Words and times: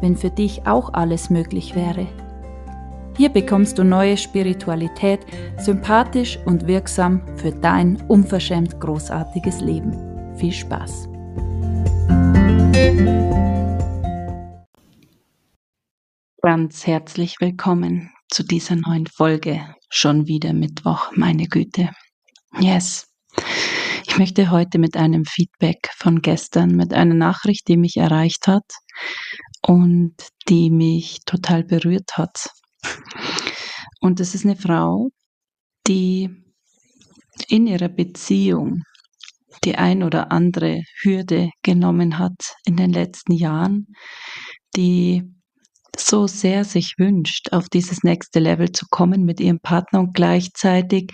wenn 0.00 0.16
für 0.16 0.30
dich 0.30 0.66
auch 0.66 0.92
alles 0.92 1.30
möglich 1.30 1.74
wäre. 1.74 2.06
Hier 3.16 3.30
bekommst 3.30 3.78
du 3.78 3.84
neue 3.84 4.16
Spiritualität, 4.16 5.20
sympathisch 5.58 6.38
und 6.44 6.66
wirksam 6.66 7.22
für 7.36 7.50
dein 7.50 7.96
unverschämt 8.08 8.78
großartiges 8.78 9.60
Leben. 9.60 10.36
Viel 10.36 10.52
Spaß! 10.52 11.08
Ganz 16.42 16.86
herzlich 16.86 17.40
willkommen 17.40 18.10
zu 18.28 18.44
dieser 18.44 18.76
neuen 18.76 19.06
Folge. 19.06 19.74
Schon 19.88 20.26
wieder 20.26 20.52
Mittwoch, 20.52 21.10
meine 21.16 21.46
Güte. 21.46 21.90
Yes. 22.60 23.08
Ich 24.06 24.18
möchte 24.18 24.50
heute 24.50 24.78
mit 24.78 24.96
einem 24.96 25.24
Feedback 25.24 25.90
von 25.96 26.20
gestern, 26.20 26.76
mit 26.76 26.92
einer 26.92 27.14
Nachricht, 27.14 27.66
die 27.68 27.76
mich 27.76 27.96
erreicht 27.96 28.46
hat 28.46 28.64
und 29.66 30.14
die 30.48 30.70
mich 30.70 31.20
total 31.26 31.64
berührt 31.64 32.16
hat. 32.16 32.50
Und 34.00 34.20
das 34.20 34.34
ist 34.34 34.44
eine 34.44 34.56
Frau, 34.56 35.08
die 35.88 36.30
in 37.48 37.66
ihrer 37.66 37.88
Beziehung 37.88 38.82
die 39.64 39.74
ein 39.74 40.02
oder 40.04 40.30
andere 40.30 40.82
Hürde 41.02 41.50
genommen 41.62 42.18
hat 42.18 42.54
in 42.64 42.76
den 42.76 42.92
letzten 42.92 43.32
Jahren, 43.32 43.88
die 44.76 45.24
so 45.96 46.26
sehr 46.26 46.64
sich 46.64 46.94
wünscht, 46.98 47.52
auf 47.52 47.68
dieses 47.68 48.04
nächste 48.04 48.38
Level 48.38 48.70
zu 48.70 48.86
kommen 48.90 49.24
mit 49.24 49.40
ihrem 49.40 49.58
Partner 49.58 50.00
und 50.00 50.14
gleichzeitig 50.14 51.10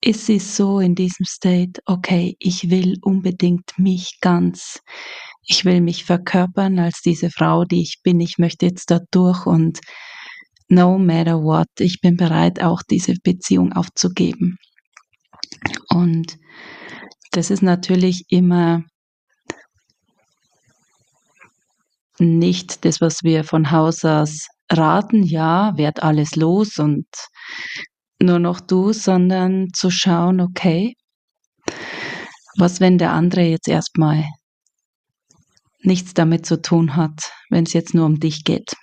ist 0.00 0.26
sie 0.26 0.38
so 0.38 0.78
in 0.78 0.94
diesem 0.94 1.24
State, 1.24 1.80
okay, 1.86 2.36
ich 2.38 2.70
will 2.70 2.98
unbedingt 3.02 3.72
mich 3.78 4.18
ganz, 4.20 4.80
ich 5.46 5.64
will 5.64 5.80
mich 5.80 6.04
verkörpern 6.04 6.78
als 6.78 7.00
diese 7.02 7.30
Frau, 7.30 7.64
die 7.64 7.82
ich 7.82 8.00
bin, 8.02 8.20
ich 8.20 8.38
möchte 8.38 8.66
jetzt 8.66 8.90
da 8.90 9.00
durch 9.10 9.46
und 9.46 9.80
no 10.68 10.98
matter 10.98 11.42
what, 11.42 11.68
ich 11.78 12.00
bin 12.00 12.16
bereit, 12.16 12.60
auch 12.60 12.82
diese 12.82 13.14
Beziehung 13.22 13.72
aufzugeben. 13.72 14.58
Und 15.88 16.36
das 17.30 17.50
ist 17.50 17.62
natürlich 17.62 18.24
immer 18.28 18.82
nicht 22.18 22.84
das, 22.84 23.00
was 23.00 23.22
wir 23.22 23.44
von 23.44 23.70
Haus 23.70 24.04
aus 24.04 24.48
raten, 24.70 25.22
ja, 25.22 25.76
werd 25.76 26.02
alles 26.02 26.34
los 26.34 26.78
und 26.78 27.06
nur 28.20 28.38
noch 28.38 28.60
du, 28.60 28.92
sondern 28.92 29.68
zu 29.72 29.90
schauen, 29.90 30.40
okay, 30.40 30.94
was, 32.56 32.80
wenn 32.80 32.98
der 32.98 33.12
andere 33.12 33.42
jetzt 33.42 33.68
erstmal 33.68 34.24
nichts 35.86 36.14
damit 36.14 36.46
zu 36.46 36.60
tun 36.60 36.96
hat, 36.96 37.32
wenn 37.50 37.64
es 37.64 37.72
jetzt 37.72 37.94
nur 37.94 38.06
um 38.06 38.20
dich 38.20 38.44
geht. 38.44 38.74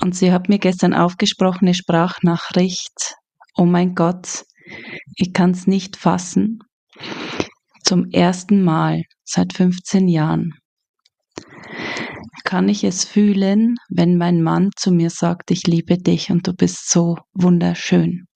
Und 0.00 0.14
sie 0.14 0.32
hat 0.32 0.48
mir 0.48 0.58
gestern 0.58 0.94
aufgesprochene 0.94 1.74
Sprachnachricht, 1.74 3.14
oh 3.56 3.64
mein 3.64 3.94
Gott, 3.94 4.44
ich 5.16 5.32
kann 5.32 5.52
es 5.52 5.66
nicht 5.66 5.96
fassen, 5.96 6.60
zum 7.82 8.10
ersten 8.10 8.62
Mal 8.62 9.02
seit 9.24 9.52
15 9.52 10.08
Jahren 10.08 10.54
kann 12.46 12.68
ich 12.68 12.84
es 12.84 13.04
fühlen, 13.04 13.74
wenn 13.90 14.16
mein 14.16 14.40
Mann 14.40 14.70
zu 14.76 14.92
mir 14.92 15.10
sagt, 15.10 15.50
ich 15.50 15.66
liebe 15.66 15.98
dich 15.98 16.30
und 16.30 16.46
du 16.46 16.54
bist 16.54 16.88
so 16.88 17.16
wunderschön. 17.34 18.26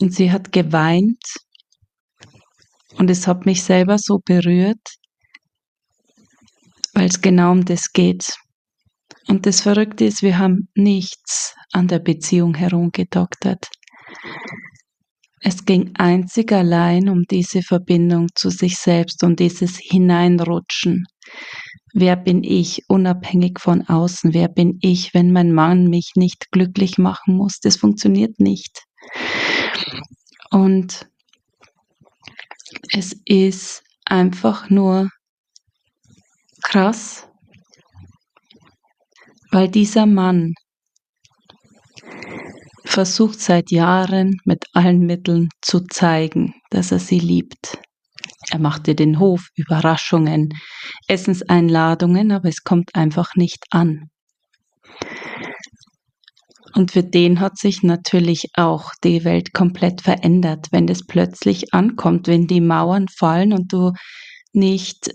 Und 0.00 0.14
sie 0.14 0.30
hat 0.30 0.52
geweint 0.52 1.20
und 3.00 3.08
es 3.08 3.26
hat 3.26 3.46
mich 3.46 3.62
selber 3.62 3.96
so 3.96 4.18
berührt, 4.22 4.98
weil 6.92 7.06
es 7.06 7.22
genau 7.22 7.52
um 7.52 7.64
das 7.64 7.92
geht. 7.92 8.34
Und 9.26 9.46
das 9.46 9.62
Verrückte 9.62 10.04
ist, 10.04 10.22
wir 10.22 10.36
haben 10.36 10.68
nichts 10.74 11.54
an 11.72 11.88
der 11.88 12.00
Beziehung 12.00 12.54
herumgedoktert. 12.54 13.70
Es 15.42 15.64
ging 15.64 15.92
einzig 15.94 16.52
allein 16.52 17.08
um 17.08 17.22
diese 17.22 17.62
Verbindung 17.62 18.26
zu 18.34 18.50
sich 18.50 18.76
selbst 18.76 19.24
und 19.24 19.40
dieses 19.40 19.78
Hineinrutschen. 19.78 21.06
Wer 21.94 22.16
bin 22.16 22.44
ich 22.44 22.82
unabhängig 22.86 23.60
von 23.60 23.80
außen? 23.88 24.34
Wer 24.34 24.48
bin 24.48 24.78
ich, 24.82 25.14
wenn 25.14 25.32
mein 25.32 25.52
Mann 25.52 25.84
mich 25.84 26.12
nicht 26.16 26.50
glücklich 26.50 26.98
machen 26.98 27.34
muss? 27.34 27.60
Das 27.60 27.76
funktioniert 27.76 28.38
nicht. 28.40 28.82
Und 30.50 31.09
es 32.92 33.16
ist 33.24 33.82
einfach 34.04 34.70
nur 34.70 35.10
krass, 36.62 37.28
weil 39.50 39.68
dieser 39.68 40.06
Mann 40.06 40.54
versucht 42.84 43.40
seit 43.40 43.70
Jahren 43.70 44.40
mit 44.44 44.64
allen 44.72 45.06
Mitteln 45.06 45.48
zu 45.62 45.80
zeigen, 45.86 46.54
dass 46.70 46.92
er 46.92 46.98
sie 46.98 47.20
liebt. 47.20 47.78
Er 48.50 48.58
machte 48.58 48.94
den 48.94 49.20
Hof, 49.20 49.48
Überraschungen, 49.54 50.48
Essenseinladungen, 51.06 52.32
aber 52.32 52.48
es 52.48 52.64
kommt 52.64 52.94
einfach 52.94 53.36
nicht 53.36 53.64
an. 53.70 54.10
Und 56.74 56.92
für 56.92 57.02
den 57.02 57.40
hat 57.40 57.58
sich 57.58 57.82
natürlich 57.82 58.50
auch 58.54 58.92
die 59.02 59.24
Welt 59.24 59.52
komplett 59.52 60.02
verändert, 60.02 60.68
wenn 60.70 60.86
das 60.86 61.06
plötzlich 61.06 61.74
ankommt, 61.74 62.28
wenn 62.28 62.46
die 62.46 62.60
Mauern 62.60 63.06
fallen 63.08 63.52
und 63.52 63.72
du 63.72 63.92
nicht 64.52 65.10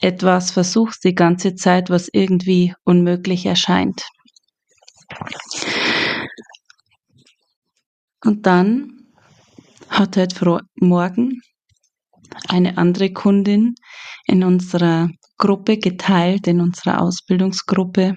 etwas 0.00 0.50
versuchst 0.50 1.04
die 1.04 1.14
ganze 1.14 1.54
Zeit, 1.54 1.90
was 1.90 2.08
irgendwie 2.12 2.74
unmöglich 2.84 3.46
erscheint. 3.46 4.02
Und 8.24 8.46
dann 8.46 8.90
hat 9.88 10.16
heute 10.16 10.60
Morgen 10.76 11.40
eine 12.48 12.78
andere 12.78 13.12
Kundin 13.12 13.74
in 14.26 14.44
unserer 14.44 15.08
Gruppe 15.38 15.78
geteilt, 15.78 16.46
in 16.46 16.60
unserer 16.60 17.00
Ausbildungsgruppe. 17.00 18.16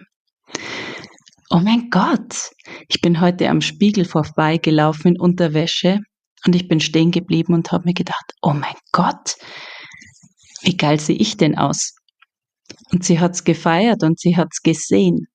Oh 1.49 1.59
mein 1.59 1.89
Gott, 1.89 2.51
ich 2.89 2.99
bin 2.99 3.21
heute 3.21 3.49
am 3.49 3.61
Spiegel 3.61 4.03
vorbeigelaufen 4.03 5.13
in 5.13 5.19
Unterwäsche 5.19 5.99
und 6.45 6.55
ich 6.55 6.67
bin 6.67 6.81
stehen 6.81 7.11
geblieben 7.11 7.53
und 7.53 7.71
habe 7.71 7.85
mir 7.85 7.93
gedacht, 7.93 8.33
oh 8.41 8.51
mein 8.51 8.75
Gott, 8.91 9.35
wie 10.63 10.75
geil 10.75 10.99
sehe 10.99 11.15
ich 11.15 11.37
denn 11.37 11.57
aus? 11.57 11.95
Und 12.91 13.05
sie 13.05 13.21
hat's 13.21 13.45
gefeiert 13.45 14.03
und 14.03 14.19
sie 14.19 14.35
hat's 14.35 14.61
gesehen. 14.61 15.27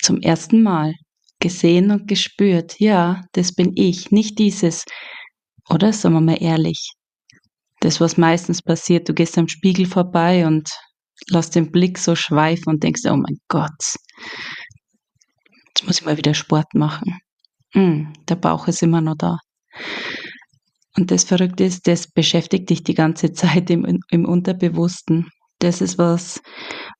Zum 0.00 0.20
ersten 0.20 0.62
Mal 0.62 0.94
gesehen 1.40 1.90
und 1.90 2.06
gespürt, 2.06 2.78
ja, 2.78 3.22
das 3.32 3.52
bin 3.52 3.72
ich, 3.74 4.12
nicht 4.12 4.38
dieses, 4.38 4.84
oder? 5.68 5.92
Sagen 5.92 6.14
wir 6.14 6.20
mal 6.20 6.40
ehrlich, 6.40 6.92
das, 7.80 8.00
was 8.00 8.16
meistens 8.16 8.62
passiert, 8.62 9.08
du 9.08 9.14
gehst 9.14 9.36
am 9.38 9.48
Spiegel 9.48 9.86
vorbei 9.86 10.46
und 10.46 10.70
lässt 11.30 11.56
den 11.56 11.72
Blick 11.72 11.98
so 11.98 12.14
schweifen 12.14 12.68
und 12.68 12.82
denkst, 12.84 13.02
oh 13.06 13.16
mein 13.16 13.38
Gott, 13.48 13.96
jetzt 15.80 15.86
muss 15.86 16.00
ich 16.00 16.04
mal 16.04 16.18
wieder 16.18 16.34
Sport 16.34 16.74
machen. 16.74 17.20
Hm, 17.72 18.12
der 18.28 18.34
Bauch 18.36 18.68
ist 18.68 18.82
immer 18.82 19.00
noch 19.00 19.16
da. 19.16 19.38
Und 20.96 21.10
das 21.10 21.24
Verrückte 21.24 21.64
ist, 21.64 21.86
das 21.86 22.10
beschäftigt 22.10 22.68
dich 22.68 22.84
die 22.84 22.94
ganze 22.94 23.32
Zeit 23.32 23.70
im, 23.70 24.00
im 24.10 24.24
Unterbewussten. 24.26 25.30
Das 25.58 25.80
ist 25.80 25.98
was, 25.98 26.42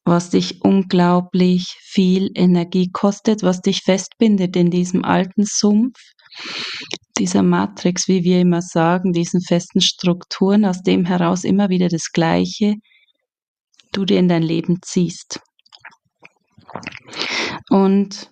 was 0.05 0.31
dich 0.31 0.63
unglaublich 0.63 1.77
viel 1.83 2.31
Energie 2.35 2.91
kostet, 2.91 3.43
was 3.43 3.61
dich 3.61 3.83
festbindet 3.83 4.57
in 4.57 4.71
diesem 4.71 5.05
alten 5.05 5.45
Sumpf, 5.45 5.99
dieser 7.19 7.43
Matrix, 7.43 8.09
wie 8.09 8.23
wir 8.23 8.41
immer 8.41 8.63
sagen, 8.63 9.13
diesen 9.13 9.43
festen 9.43 9.81
Strukturen, 9.81 10.65
aus 10.65 10.83
dem 10.83 11.05
heraus 11.05 11.45
immer 11.45 11.69
wieder 11.69 11.89
das 11.89 12.13
Gleiche 12.13 12.77
du 13.93 14.05
dir 14.05 14.19
in 14.19 14.29
dein 14.29 14.43
Leben 14.43 14.79
ziehst. 14.83 15.41
Und 17.69 18.31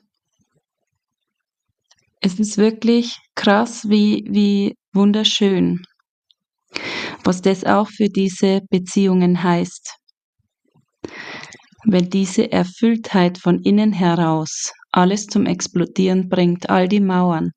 es 2.20 2.38
ist 2.40 2.58
wirklich 2.58 3.16
krass, 3.34 3.88
wie, 3.88 4.24
wie 4.30 4.74
wunderschön, 4.92 5.82
was 7.24 7.42
das 7.42 7.64
auch 7.64 7.88
für 7.88 8.08
diese 8.08 8.62
Beziehungen 8.70 9.42
heißt. 9.42 9.96
wenn 11.84 12.10
diese 12.10 12.52
Erfülltheit 12.52 13.38
von 13.38 13.62
innen 13.62 13.92
heraus 13.92 14.72
alles 14.92 15.26
zum 15.26 15.46
Explodieren 15.46 16.28
bringt, 16.28 16.68
all 16.70 16.88
die 16.88 17.00
Mauern, 17.00 17.52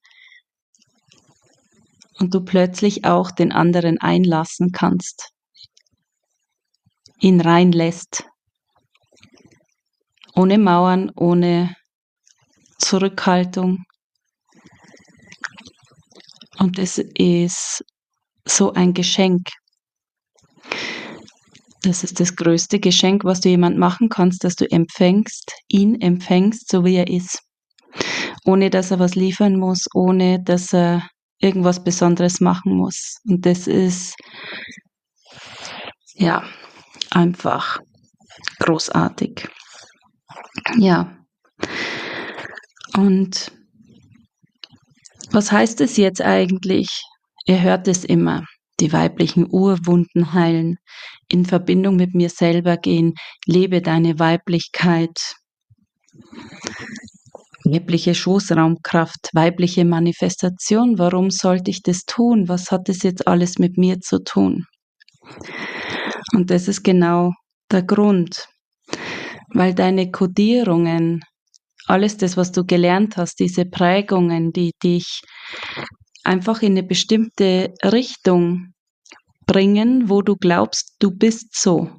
und 2.20 2.34
du 2.34 2.42
plötzlich 2.42 3.06
auch 3.06 3.32
den 3.32 3.52
anderen 3.52 4.00
einlassen 4.00 4.72
kannst, 4.72 5.32
ihn 7.20 7.42
reinlässt, 7.42 8.26
ohne 10.36 10.58
Mauern, 10.58 11.12
ohne 11.16 11.76
Zurückhaltung. 12.78 13.84
Und 16.62 16.78
es 16.78 17.00
ist 17.00 17.84
so 18.46 18.72
ein 18.74 18.94
Geschenk. 18.94 19.48
Das 21.82 22.04
ist 22.04 22.20
das 22.20 22.36
größte 22.36 22.80
Geschenk, 22.80 23.24
was 23.24 23.42
du 23.42 23.50
jemand 23.50 23.80
machen 23.80 24.10
kannst, 24.10 24.44
dass 24.44 24.56
du 24.58 24.70
empfängst, 24.70 25.54
ihn 25.70 26.00
empfängst, 26.00 26.70
so 26.70 26.86
wie 26.86 26.98
er 26.98 27.08
ist. 27.08 27.40
Ohne 28.46 28.70
dass 28.70 28.92
er 28.92 29.00
was 29.00 29.16
liefern 29.16 29.58
muss, 29.58 29.88
ohne 29.96 30.40
dass 30.44 30.72
er 30.72 31.10
irgendwas 31.40 31.84
Besonderes 31.84 32.40
machen 32.40 32.76
muss. 32.76 33.16
Und 33.28 33.44
das 33.44 33.66
ist, 33.66 34.14
ja, 36.14 36.44
einfach 37.10 37.80
großartig. 38.60 39.50
Ja. 40.78 41.26
Und 42.96 43.52
was 45.32 45.52
heißt 45.52 45.82
es 45.82 45.98
jetzt 45.98 46.22
eigentlich? 46.22 47.02
Ihr 47.46 47.62
hört 47.62 47.88
es 47.88 48.04
immer. 48.04 48.44
Die 48.80 48.94
weiblichen 48.94 49.48
Urwunden 49.50 50.34
heilen, 50.34 50.78
in 51.28 51.46
Verbindung 51.46 51.96
mit 51.96 52.16
mir 52.16 52.30
selber 52.30 52.78
gehen, 52.78 53.14
lebe 53.46 53.82
deine 53.82 54.18
Weiblichkeit, 54.18 55.36
weibliche 57.64 58.16
Schoßraumkraft, 58.16 59.30
weibliche 59.34 59.86
Manifestation. 59.86 60.98
Warum 60.98 61.30
sollte 61.30 61.70
ich 61.70 61.84
das 61.84 62.06
tun? 62.06 62.50
Was 62.50 62.72
hat 62.72 62.90
das 62.90 63.04
jetzt 63.04 63.28
alles 63.28 63.60
mit 63.60 63.78
mir 63.78 64.00
zu 64.00 64.24
tun? 64.24 64.66
Und 66.34 66.50
das 66.50 66.68
ist 66.68 66.84
genau 66.84 67.34
der 67.72 67.84
Grund, 67.84 68.48
weil 69.54 69.74
deine 69.74 70.12
Kodierungen, 70.12 71.22
alles 71.88 72.18
das, 72.18 72.38
was 72.38 72.52
du 72.52 72.66
gelernt 72.66 73.18
hast, 73.18 73.40
diese 73.40 73.66
Prägungen, 73.66 74.52
die 74.52 74.72
dich 74.84 75.22
einfach 76.24 76.62
in 76.62 76.74
eine 76.74 76.84
bestimmte 76.84 77.74
Richtung 77.84 78.74
bringen, 79.48 80.10
wo 80.10 80.22
du 80.22 80.36
glaubst, 80.36 80.96
du 81.00 81.12
bist 81.12 81.56
so. 81.56 81.90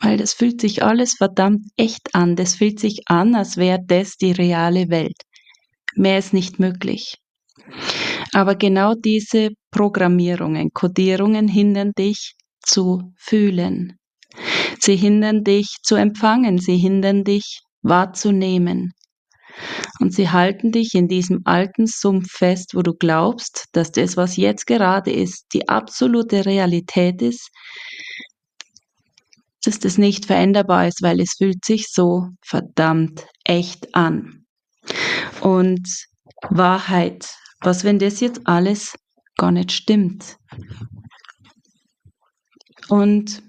Weil 0.00 0.18
das 0.18 0.34
fühlt 0.34 0.60
sich 0.60 0.82
alles 0.82 1.14
verdammt 1.14 1.62
echt 1.76 2.14
an. 2.14 2.36
Das 2.36 2.56
fühlt 2.56 2.80
sich 2.80 3.02
an, 3.06 3.34
als 3.34 3.56
wäre 3.56 3.78
das 3.86 4.16
die 4.16 4.32
reale 4.32 4.90
Welt. 4.90 5.22
Mehr 5.94 6.18
ist 6.18 6.34
nicht 6.34 6.58
möglich. 6.58 7.16
Aber 8.32 8.54
genau 8.54 8.94
diese 8.94 9.50
Programmierungen, 9.70 10.70
Kodierungen 10.72 11.48
hindern 11.48 11.92
dich 11.98 12.34
zu 12.60 13.12
fühlen. 13.16 13.96
Sie 14.80 14.96
hindern 14.96 15.42
dich 15.42 15.76
zu 15.82 15.94
empfangen, 15.94 16.58
sie 16.58 16.76
hindern 16.76 17.24
dich 17.24 17.60
wahrzunehmen. 17.88 18.92
Und 20.00 20.12
sie 20.12 20.30
halten 20.30 20.70
dich 20.70 20.94
in 20.94 21.08
diesem 21.08 21.40
alten 21.44 21.86
Sumpf 21.86 22.30
fest, 22.30 22.74
wo 22.74 22.82
du 22.82 22.92
glaubst, 22.92 23.66
dass 23.72 23.90
das, 23.90 24.16
was 24.16 24.36
jetzt 24.36 24.66
gerade 24.66 25.10
ist, 25.10 25.46
die 25.54 25.68
absolute 25.68 26.44
Realität 26.44 27.22
ist, 27.22 27.50
dass 29.64 29.78
das 29.78 29.98
nicht 29.98 30.26
veränderbar 30.26 30.86
ist, 30.86 31.02
weil 31.02 31.20
es 31.20 31.34
fühlt 31.38 31.64
sich 31.64 31.88
so 31.90 32.28
verdammt 32.44 33.26
echt 33.44 33.94
an. 33.94 34.44
Und 35.40 35.88
Wahrheit, 36.50 37.28
was 37.60 37.82
wenn 37.82 37.98
das 37.98 38.20
jetzt 38.20 38.42
alles 38.46 38.94
gar 39.36 39.50
nicht 39.50 39.72
stimmt? 39.72 40.36
Und 42.88 43.42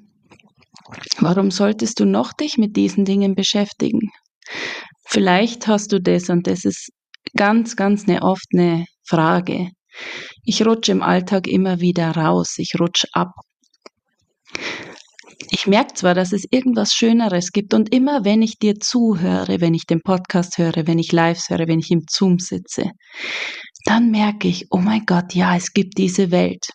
warum 1.19 1.51
solltest 1.51 1.99
du 1.99 2.05
noch 2.05 2.33
dich 2.33 2.57
mit 2.57 2.75
diesen 2.75 3.05
Dingen 3.05 3.35
beschäftigen? 3.35 4.11
Vielleicht 5.05 5.67
hast 5.67 5.91
du 5.91 6.01
das 6.01 6.29
und 6.29 6.47
das 6.47 6.65
ist 6.65 6.89
ganz, 7.35 7.75
ganz 7.75 8.07
eine, 8.07 8.21
oft 8.21 8.47
eine 8.53 8.85
Frage. 9.03 9.69
Ich 10.43 10.65
rutsche 10.65 10.91
im 10.91 11.01
Alltag 11.01 11.47
immer 11.47 11.79
wieder 11.79 12.11
raus, 12.11 12.55
ich 12.57 12.79
rutsche 12.79 13.07
ab. 13.13 13.31
Ich 15.49 15.65
merke 15.65 15.93
zwar, 15.93 16.13
dass 16.13 16.33
es 16.33 16.45
irgendwas 16.51 16.93
Schöneres 16.93 17.51
gibt 17.51 17.73
und 17.73 17.93
immer 17.93 18.25
wenn 18.25 18.41
ich 18.41 18.59
dir 18.59 18.75
zuhöre, 18.79 19.61
wenn 19.61 19.73
ich 19.73 19.85
den 19.85 20.01
Podcast 20.01 20.57
höre, 20.57 20.87
wenn 20.87 20.99
ich 20.99 21.11
Lives 21.11 21.49
höre, 21.49 21.67
wenn 21.67 21.79
ich 21.79 21.91
im 21.91 22.03
Zoom 22.09 22.39
sitze, 22.39 22.91
dann 23.85 24.11
merke 24.11 24.47
ich, 24.47 24.65
oh 24.71 24.79
mein 24.79 25.05
Gott, 25.05 25.33
ja, 25.33 25.55
es 25.55 25.73
gibt 25.73 25.97
diese 25.97 26.31
Welt. 26.31 26.67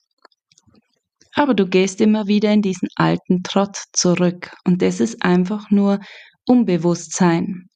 Aber 1.35 1.55
du 1.55 1.67
gehst 1.67 2.01
immer 2.01 2.27
wieder 2.27 2.53
in 2.53 2.63
diesen 2.63 2.89
alten 2.97 3.43
Trott 3.43 3.77
zurück 3.93 4.55
und 4.65 4.83
das 4.83 5.01
ist 5.01 5.23
einfach 5.23 5.71
nur 5.71 5.99
Unbewusstsein. 6.47 7.69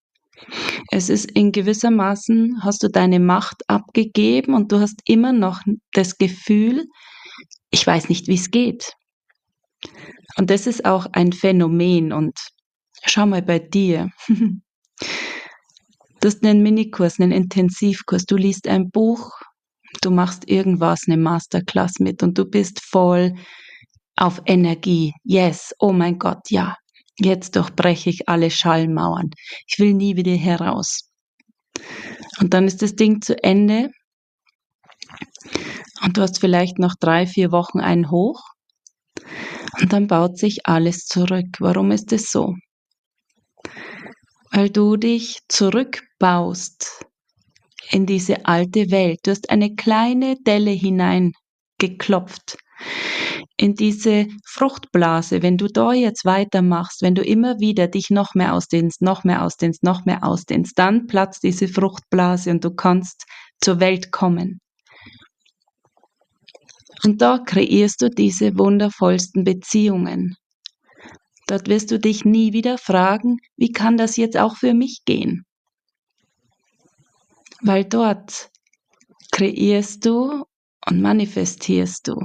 Es 0.91 1.09
ist 1.09 1.31
in 1.31 1.53
gewisser 1.53 1.91
Maßen, 1.91 2.63
hast 2.63 2.83
du 2.83 2.89
deine 2.89 3.21
Macht 3.21 3.63
abgegeben 3.69 4.55
und 4.55 4.71
du 4.71 4.81
hast 4.81 5.01
immer 5.07 5.33
noch 5.33 5.63
das 5.93 6.19
Gefühl, 6.19 6.87
ich 7.71 7.87
weiß 7.87 8.09
nicht, 8.09 8.29
wie 8.29 8.35
es 8.35 8.51
geht. 8.51 8.93
Und 10.37 10.51
das 10.51 10.67
ist 10.67 10.85
auch 10.85 11.07
ein 11.13 11.33
Phänomen 11.33 12.13
und 12.13 12.39
schau 13.05 13.27
mal 13.27 13.43
bei 13.43 13.59
dir. 13.59 14.11
Du 16.23 16.29
hast 16.29 16.43
einen 16.45 16.63
Minikurs, 16.63 17.21
einen 17.21 17.31
Intensivkurs, 17.31 18.25
du 18.25 18.37
liest 18.37 18.67
ein 18.69 18.91
Buch, 18.91 19.31
du 20.01 20.11
machst 20.11 20.49
irgendwas, 20.49 21.03
eine 21.07 21.19
Masterclass 21.19 21.99
mit 21.99 22.23
und 22.23 22.39
du 22.39 22.47
bist 22.47 22.81
voll 22.81 23.35
auf 24.17 24.41
Energie. 24.47 25.13
Yes, 25.25 25.75
oh 25.79 25.93
mein 25.93 26.19
Gott, 26.19 26.51
ja. 26.51 26.75
Jetzt 27.19 27.57
durchbreche 27.57 28.11
ich 28.11 28.29
alle 28.29 28.51
Schallmauern. 28.51 29.31
Ich 29.67 29.79
will 29.79 29.95
nie 29.95 30.17
wieder 30.17 30.35
heraus. 30.35 31.11
Und 32.41 32.53
dann 32.53 32.67
ist 32.67 32.83
das 32.83 32.95
Ding 32.95 33.23
zu 33.23 33.43
Ende. 33.43 33.91
Und 36.03 36.17
du 36.17 36.23
hast 36.23 36.41
vielleicht 36.41 36.79
noch 36.79 36.95
drei, 37.01 37.27
vier 37.27 37.53
Wochen 37.53 37.81
einen 37.81 38.11
hoch. 38.11 38.43
Und 39.81 39.93
dann 39.93 40.07
baut 40.07 40.39
sich 40.39 40.67
alles 40.67 41.07
zurück. 41.07 41.47
Warum 41.59 41.91
ist 41.91 42.13
es 42.13 42.31
so? 42.31 42.55
Weil 44.51 44.71
du 44.71 44.97
dich 44.97 45.41
zurückbaust 45.49 47.05
in 47.91 48.07
diese 48.07 48.47
alte 48.47 48.91
Welt. 48.91 49.21
Du 49.25 49.31
hast 49.31 49.51
eine 49.51 49.75
kleine 49.75 50.37
Delle 50.47 50.71
hineingeklopft 50.71 52.59
in 53.57 53.75
diese 53.75 54.27
Fruchtblase, 54.45 55.43
wenn 55.43 55.57
du 55.57 55.67
da 55.69 55.93
jetzt 55.93 56.25
weitermachst, 56.25 57.01
wenn 57.03 57.15
du 57.15 57.23
immer 57.23 57.59
wieder 57.59 57.89
dich 57.89 58.11
noch 58.11 58.35
mehr 58.35 58.53
ausdehnst, 58.55 59.01
noch 59.01 59.25
mehr 59.25 59.43
ausdehnst, 59.43 59.83
noch 59.83 60.05
mehr 60.05 60.25
ausdehnst, 60.25 60.79
dann 60.79 61.07
platzt 61.07 61.43
diese 61.43 61.69
Fruchtblase 61.69 62.51
und 62.51 62.65
du 62.65 62.75
kannst 62.75 63.25
zur 63.61 63.81
Welt 63.81 64.13
kommen. 64.13 64.61
Und 67.03 67.23
da 67.23 67.39
kreierst 67.39 68.03
du 68.03 68.11
diese 68.11 68.59
wundervollsten 68.59 69.45
Beziehungen. 69.45 70.37
Dort 71.47 71.69
wirst 71.69 71.91
du 71.91 71.99
dich 71.99 72.25
nie 72.25 72.53
wieder 72.53 72.77
fragen, 72.77 73.39
wie 73.57 73.73
kann 73.73 73.97
das 73.97 74.17
jetzt 74.17 74.37
auch 74.37 74.57
für 74.57 74.75
mich 74.75 75.03
gehen? 75.05 75.45
Weil 77.63 77.85
dort 77.85 78.51
kreierst 79.33 80.05
du 80.05 80.45
und 80.87 81.01
manifestierst 81.01 82.09
du 82.09 82.17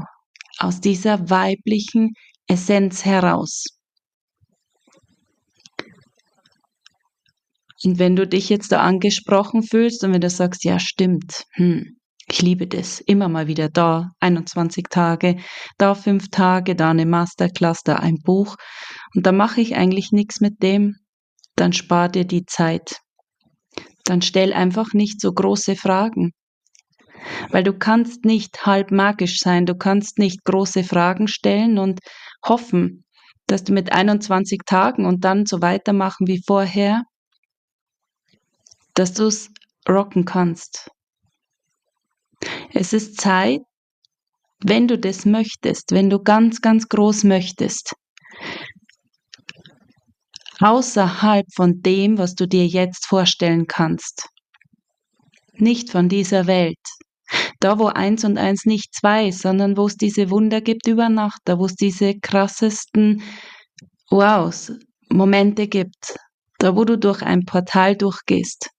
aus 0.64 0.80
dieser 0.80 1.30
weiblichen 1.30 2.14
Essenz 2.48 3.06
heraus. 3.06 3.66
Und 7.84 7.98
wenn 7.98 8.16
du 8.16 8.28
dich 8.28 8.50
jetzt 8.50 8.72
da 8.72 8.82
angesprochen 8.82 9.64
fühlst 9.64 10.04
und 10.04 10.14
wenn 10.14 10.22
du 10.22 10.30
sagst, 10.30 10.64
ja 10.64 10.78
stimmt, 10.80 11.46
hm, 11.54 11.98
ich 12.28 12.42
liebe 12.42 12.68
das, 12.68 13.00
immer 13.02 13.28
mal 13.28 13.48
wieder 13.48 13.70
da, 13.70 14.12
21 14.20 14.86
Tage, 14.90 15.38
da 15.78 15.96
fünf 15.96 16.30
Tage, 16.30 16.76
da 16.76 16.92
eine 16.92 17.06
Masterclass, 17.06 17.82
da 17.84 17.96
ein 17.96 18.20
Buch 18.24 18.56
und 19.16 19.26
da 19.26 19.32
mache 19.32 19.62
ich 19.62 19.76
eigentlich 19.76 20.12
nichts 20.12 20.42
mit 20.42 20.62
dem, 20.62 20.96
dann 21.56 21.74
spar 21.74 22.08
dir 22.08 22.26
die 22.26 22.46
Zeit. 22.46 23.00
Dann 24.06 24.22
stell 24.22 24.54
einfach 24.54 24.94
nicht 24.94 25.20
so 25.20 25.32
große 25.32 25.76
Fragen. 25.76 26.34
Weil 27.50 27.64
du 27.64 27.74
kannst 27.74 28.26
nicht 28.26 28.66
halb 28.66 28.92
magisch 28.92 29.40
sein, 29.40 29.66
du 29.66 29.76
kannst 29.76 30.18
nicht 30.18 30.44
große 30.44 30.84
Fragen 30.84 31.28
stellen 31.28 31.78
und 31.78 32.00
hoffen, 32.46 33.04
dass 33.48 33.64
du 33.64 33.74
mit 33.74 33.92
21 33.92 34.62
Tagen 34.66 35.06
und 35.06 35.24
dann 35.24 35.46
so 35.46 35.62
weitermachen 35.62 36.28
wie 36.28 36.42
vorher, 36.46 37.04
dass 38.94 39.14
du 39.14 39.26
es 39.26 39.50
rocken 39.88 40.26
kannst. 40.26 40.90
Es 42.74 42.94
ist 42.94 43.20
Zeit, 43.20 43.62
wenn 44.64 44.88
du 44.88 44.98
das 44.98 45.26
möchtest, 45.26 45.92
wenn 45.92 46.10
du 46.10 46.20
ganz, 46.20 46.62
ganz 46.62 46.88
groß 46.88 47.24
möchtest, 47.24 47.94
außerhalb 50.60 51.46
von 51.56 51.82
dem, 51.82 52.18
was 52.18 52.36
du 52.36 52.48
dir 52.48 52.68
jetzt 52.68 53.06
vorstellen 53.06 53.66
kannst. 53.68 54.28
Nicht 55.54 55.90
von 55.90 56.10
dieser 56.10 56.48
Welt. 56.48 56.78
Da, 57.62 57.78
wo 57.78 57.86
eins 57.86 58.24
und 58.24 58.40
eins 58.40 58.66
nicht 58.66 58.96
zwei, 58.96 59.30
sondern 59.30 59.78
wo 59.78 59.86
es 59.86 59.96
diese 59.96 60.32
Wunder 60.32 60.62
gibt 60.62 60.88
über 60.88 61.10
Nacht, 61.10 61.42
da, 61.46 61.60
wo 61.60 61.66
es 61.66 61.76
diese 61.76 62.16
krassesten 62.20 63.22
Wows, 64.10 64.74
Momente 65.10 65.68
gibt, 65.68 66.16
da, 66.58 66.76
wo 66.76 66.86
du 66.86 66.98
durch 66.98 67.22
ein 67.22 67.46
Portal 67.46 67.96
durchgehst. 67.96 68.72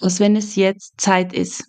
Was, 0.00 0.20
wenn 0.20 0.36
es 0.36 0.54
jetzt 0.54 1.00
Zeit 1.00 1.32
ist, 1.32 1.64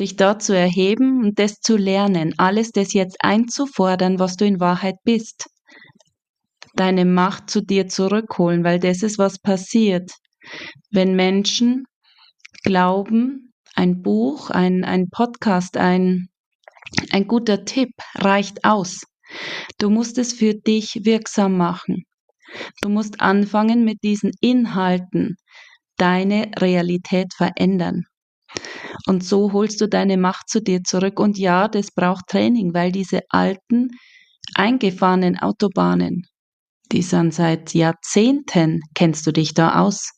dich 0.00 0.16
dort 0.16 0.42
zu 0.42 0.56
erheben 0.56 1.24
und 1.24 1.38
das 1.38 1.60
zu 1.60 1.76
lernen, 1.76 2.34
alles 2.36 2.72
das 2.72 2.92
jetzt 2.94 3.16
einzufordern, 3.20 4.18
was 4.18 4.34
du 4.34 4.44
in 4.44 4.58
Wahrheit 4.58 4.96
bist, 5.04 5.46
deine 6.74 7.04
Macht 7.04 7.48
zu 7.48 7.60
dir 7.60 7.86
zurückholen, 7.86 8.64
weil 8.64 8.80
das 8.80 9.04
ist, 9.04 9.18
was 9.18 9.38
passiert, 9.38 10.10
wenn 10.90 11.14
Menschen 11.14 11.84
glauben, 12.64 13.52
ein 13.74 14.02
Buch, 14.02 14.50
ein, 14.50 14.84
ein 14.84 15.08
Podcast, 15.10 15.76
ein, 15.76 16.28
ein 17.10 17.26
guter 17.26 17.64
Tipp 17.64 17.90
reicht 18.16 18.64
aus. 18.64 19.02
Du 19.78 19.90
musst 19.90 20.18
es 20.18 20.32
für 20.32 20.54
dich 20.54 21.04
wirksam 21.04 21.56
machen. 21.56 22.04
Du 22.80 22.88
musst 22.88 23.20
anfangen 23.20 23.84
mit 23.84 24.02
diesen 24.02 24.32
Inhalten 24.40 25.36
deine 25.96 26.50
Realität 26.58 27.34
verändern. 27.34 28.04
Und 29.06 29.24
so 29.24 29.52
holst 29.52 29.80
du 29.80 29.88
deine 29.88 30.16
Macht 30.16 30.48
zu 30.48 30.60
dir 30.60 30.82
zurück. 30.82 31.20
Und 31.20 31.38
ja, 31.38 31.68
das 31.68 31.90
braucht 31.92 32.26
Training, 32.28 32.72
weil 32.74 32.92
diese 32.92 33.20
alten, 33.28 33.90
eingefahrenen 34.54 35.38
Autobahnen, 35.38 36.22
die 36.90 37.02
sind 37.02 37.34
seit 37.34 37.74
Jahrzehnten, 37.74 38.80
kennst 38.94 39.26
du 39.26 39.32
dich 39.32 39.52
da 39.54 39.80
aus. 39.80 40.17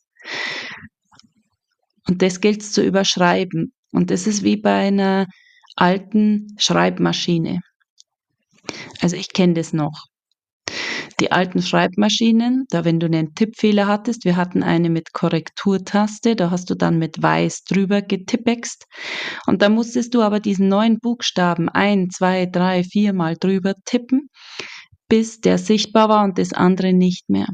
Und 2.07 2.21
das 2.21 2.41
gilt 2.41 2.63
zu 2.63 2.83
überschreiben. 2.83 3.73
Und 3.91 4.11
das 4.11 4.27
ist 4.27 4.43
wie 4.43 4.57
bei 4.57 4.87
einer 4.87 5.27
alten 5.75 6.55
Schreibmaschine. 6.57 7.61
Also 9.01 9.15
ich 9.15 9.33
kenne 9.33 9.53
das 9.53 9.73
noch 9.73 10.11
die 11.21 11.31
alten 11.31 11.61
Schreibmaschinen, 11.61 12.65
da 12.69 12.83
wenn 12.83 12.99
du 12.99 13.05
einen 13.05 13.35
Tippfehler 13.35 13.87
hattest, 13.87 14.25
wir 14.25 14.35
hatten 14.35 14.63
eine 14.63 14.89
mit 14.89 15.13
Korrekturtaste, 15.13 16.35
da 16.35 16.49
hast 16.49 16.69
du 16.71 16.75
dann 16.75 16.97
mit 16.97 17.21
weiß 17.21 17.63
drüber 17.63 18.01
getippext 18.01 18.85
und 19.45 19.61
da 19.61 19.69
musstest 19.69 20.15
du 20.15 20.23
aber 20.23 20.39
diesen 20.39 20.67
neuen 20.67 20.99
Buchstaben 20.99 21.69
ein, 21.69 22.09
zwei, 22.09 22.47
drei, 22.47 22.83
viermal 22.83 23.35
drüber 23.39 23.75
tippen, 23.85 24.29
bis 25.07 25.39
der 25.39 25.59
sichtbar 25.59 26.09
war 26.09 26.23
und 26.23 26.39
das 26.39 26.53
andere 26.53 26.91
nicht 26.91 27.29
mehr. 27.29 27.47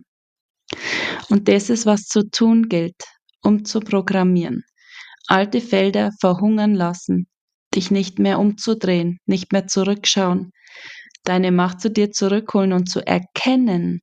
Und 1.30 1.48
das 1.48 1.70
ist, 1.70 1.86
was 1.86 2.04
zu 2.04 2.30
tun 2.30 2.70
gilt, 2.70 3.04
um 3.42 3.66
zu 3.66 3.80
programmieren. 3.80 4.64
Alte 5.28 5.62
Felder 5.62 6.12
verhungern 6.20 6.74
lassen, 6.74 7.28
dich 7.76 7.92
nicht 7.92 8.20
mehr 8.20 8.40
umzudrehen, 8.40 9.20
nicht 9.26 9.52
mehr 9.52 9.68
zurückschauen, 9.68 10.52
deine 11.24 11.52
Macht 11.52 11.82
zu 11.82 11.90
dir 11.90 12.12
zurückholen 12.12 12.74
und 12.74 12.90
zu 12.90 13.06
erkennen, 13.06 14.02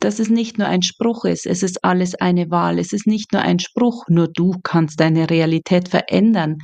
dass 0.00 0.18
es 0.18 0.28
nicht 0.28 0.58
nur 0.58 0.68
ein 0.68 0.82
Spruch 0.82 1.24
ist, 1.24 1.46
es 1.46 1.62
ist 1.62 1.84
alles 1.84 2.14
eine 2.14 2.50
Wahl, 2.50 2.78
es 2.78 2.92
ist 2.92 3.06
nicht 3.06 3.32
nur 3.32 3.42
ein 3.42 3.58
Spruch, 3.58 4.04
nur 4.08 4.28
du 4.28 4.54
kannst 4.62 5.00
deine 5.00 5.30
Realität 5.30 5.88
verändern. 5.88 6.58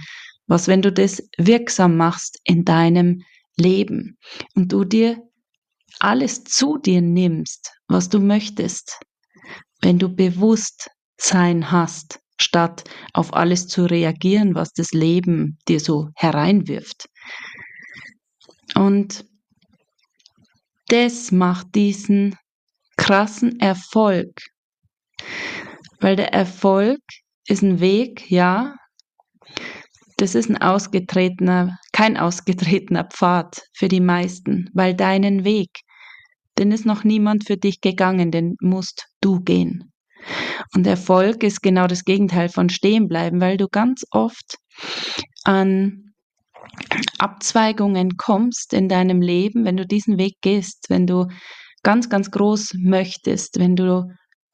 Was, 0.47 0.69
wenn 0.69 0.83
du 0.83 0.93
das 0.93 1.23
wirksam 1.39 1.97
machst 1.97 2.39
in 2.45 2.65
deinem 2.65 3.23
Leben 3.57 4.19
und 4.55 4.73
du 4.73 4.85
dir 4.85 5.19
alles 6.01 6.45
zu 6.45 6.79
dir 6.79 7.01
nimmst, 7.03 7.73
was 7.89 8.09
du 8.09 8.21
möchtest, 8.21 9.01
wenn 9.81 9.99
du 9.99 10.09
Bewusstsein 10.09 11.71
hast, 11.71 12.21
statt 12.41 12.85
auf 13.13 13.35
alles 13.35 13.69
zu 13.69 13.85
reagieren, 13.85 14.55
was 14.55 14.73
das 14.73 14.93
Leben 14.93 15.59
dir 15.69 15.81
so 15.81 16.09
hereinwirft. 16.15 17.07
Und 18.75 19.25
das 20.89 21.33
macht 21.33 21.75
diesen 21.75 22.37
krassen 22.97 23.61
Erfolg. 23.61 24.41
Weil 26.01 26.17
der 26.17 26.33
Erfolg 26.33 27.01
ist 27.47 27.63
ein 27.63 27.81
Weg, 27.81 28.31
ja, 28.31 28.77
das 30.23 30.37
ist 30.37 30.49
ein 30.49 30.63
ausgetretener, 30.63 31.81
kein 31.93 32.17
ausgetretener 32.17 33.03
Pfad 33.03 33.61
für 33.75 33.89
die 33.89 33.99
meisten, 33.99 34.71
weil 34.73 34.95
deinen 34.95 35.43
Weg, 35.43 35.81
den 36.59 36.71
ist 36.71 36.87
noch 36.87 37.03
niemand 37.03 37.45
für 37.45 37.57
dich 37.57 37.81
gegangen, 37.81 38.31
den 38.31 38.55
musst 38.61 39.09
du 39.21 39.41
gehen. 39.41 39.93
Und 40.77 40.87
Erfolg 40.87 41.43
ist 41.43 41.61
genau 41.61 41.89
das 41.89 42.05
Gegenteil 42.05 42.49
von 42.49 42.69
stehen 42.69 43.09
bleiben, 43.09 43.41
weil 43.41 43.57
du 43.57 43.67
ganz 43.67 44.05
oft 44.13 44.59
an 45.43 46.15
Abzweigungen 47.19 48.17
kommst 48.17 48.75
in 48.75 48.89
deinem 48.89 49.23
Leben, 49.23 49.65
wenn 49.65 49.77
du 49.77 49.85
diesen 49.85 50.19
Weg 50.19 50.37
gehst, 50.41 50.87
wenn 50.89 51.09
du 51.09 51.27
ganz, 51.83 52.09
ganz 52.09 52.31
groß 52.31 52.75
möchtest, 52.79 53.59
wenn 53.59 53.75
du 53.75 54.05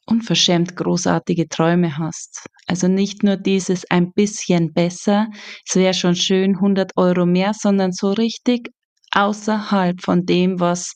unverschämt 0.08 0.76
großartige 0.76 1.48
Träume 1.48 1.98
hast. 1.98 2.46
Also 2.66 2.88
nicht 2.88 3.22
nur 3.22 3.36
dieses 3.36 3.88
ein 3.90 4.12
bisschen 4.12 4.72
besser, 4.72 5.28
es 5.66 5.76
wäre 5.76 5.94
schon 5.94 6.16
schön 6.16 6.56
100 6.56 6.92
Euro 6.96 7.26
mehr, 7.26 7.52
sondern 7.54 7.92
so 7.92 8.12
richtig 8.12 8.70
außerhalb 9.12 10.00
von 10.02 10.26
dem, 10.26 10.60
was 10.60 10.94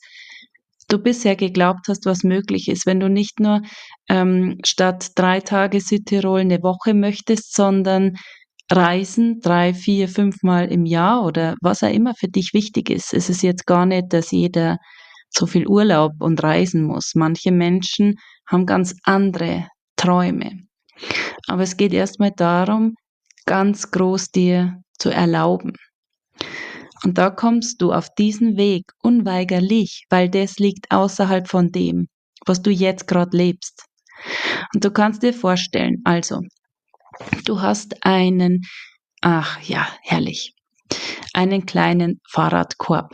du 0.89 0.99
bisher 0.99 1.37
geglaubt 1.37 1.89
hast, 1.89 2.05
was 2.07 2.23
möglich 2.23 2.69
ist. 2.69 2.87
Wenn 2.87 3.01
du 3.01 3.09
nicht 3.09 3.41
nur 3.41 3.63
ähm, 4.09 4.59
statt 4.65 5.13
drei 5.15 5.41
Tage 5.41 5.81
Südtirol 5.81 6.41
eine 6.41 6.63
Woche 6.63 6.95
möchtest, 6.95 7.55
sondern 7.55 8.17
Reisen 8.71 9.41
drei, 9.41 9.75
vier, 9.75 10.09
fünfmal 10.09 10.71
im 10.71 10.87
Jahr 10.87 11.25
oder 11.25 11.57
was 11.61 11.83
auch 11.83 11.93
immer 11.93 12.15
für 12.15 12.29
dich 12.29 12.53
wichtig 12.55 12.91
ist. 12.91 13.13
Es 13.13 13.29
ist 13.29 13.43
jetzt 13.43 13.67
gar 13.67 13.87
nicht, 13.87 14.13
dass 14.13 14.31
jeder 14.31 14.79
so 15.33 15.47
viel 15.47 15.67
Urlaub 15.67 16.13
und 16.21 16.43
reisen 16.43 16.85
muss. 16.85 17.13
Manche 17.15 17.53
Menschen 17.53 18.17
haben 18.47 18.67
ganz 18.67 18.95
andere 19.05 19.69
Träume. 19.97 20.61
Aber 21.49 21.63
es 21.63 21.77
geht 21.77 21.93
erstmal 21.93 22.33
darum, 22.33 22.95
ganz 23.47 23.91
groß 23.91 24.31
dir 24.31 24.81
zu 24.99 25.11
erlauben. 25.11 25.73
Und 27.05 27.19
da 27.19 27.31
kommst 27.31 27.83
du 27.83 27.93
auf 27.93 28.09
diesen 28.17 28.57
Weg 28.57 28.85
unweigerlich, 29.03 30.05
weil 30.11 30.29
das 30.29 30.59
liegt 30.59 30.91
außerhalb 30.91 31.49
von 31.49 31.73
dem, 31.73 32.09
was 32.47 32.63
du 32.63 32.71
jetzt 32.71 33.09
gerade 33.09 33.37
lebst. 33.37 33.85
Und 34.75 34.85
du 34.85 34.91
kannst 34.91 35.23
dir 35.23 35.35
vorstellen, 35.35 36.01
also 36.05 36.41
Du 37.45 37.61
hast 37.61 38.05
einen, 38.05 38.63
ach 39.21 39.61
ja, 39.61 39.87
herrlich, 40.03 40.55
einen 41.33 41.67
kleinen 41.67 42.21
Fahrradkorb. 42.31 43.13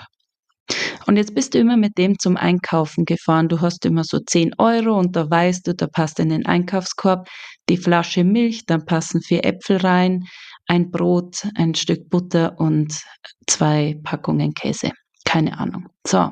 Und 1.08 1.16
jetzt 1.16 1.34
bist 1.34 1.54
du 1.54 1.58
immer 1.58 1.78
mit 1.78 1.96
dem 1.96 2.18
zum 2.18 2.36
Einkaufen 2.36 3.06
gefahren. 3.06 3.48
Du 3.48 3.62
hast 3.62 3.86
immer 3.86 4.04
so 4.04 4.18
10 4.18 4.56
Euro 4.58 4.98
und 4.98 5.16
da 5.16 5.30
weißt 5.30 5.66
du, 5.66 5.74
da 5.74 5.86
passt 5.86 6.20
in 6.20 6.28
den 6.28 6.44
Einkaufskorb 6.44 7.26
die 7.70 7.78
Flasche 7.78 8.24
Milch, 8.24 8.66
dann 8.66 8.84
passen 8.84 9.22
vier 9.22 9.42
Äpfel 9.46 9.78
rein, 9.78 10.24
ein 10.66 10.90
Brot, 10.90 11.48
ein 11.54 11.74
Stück 11.74 12.10
Butter 12.10 12.60
und 12.60 13.00
zwei 13.46 13.98
Packungen 14.04 14.52
Käse. 14.52 14.90
Keine 15.24 15.58
Ahnung. 15.58 15.88
So. 16.06 16.30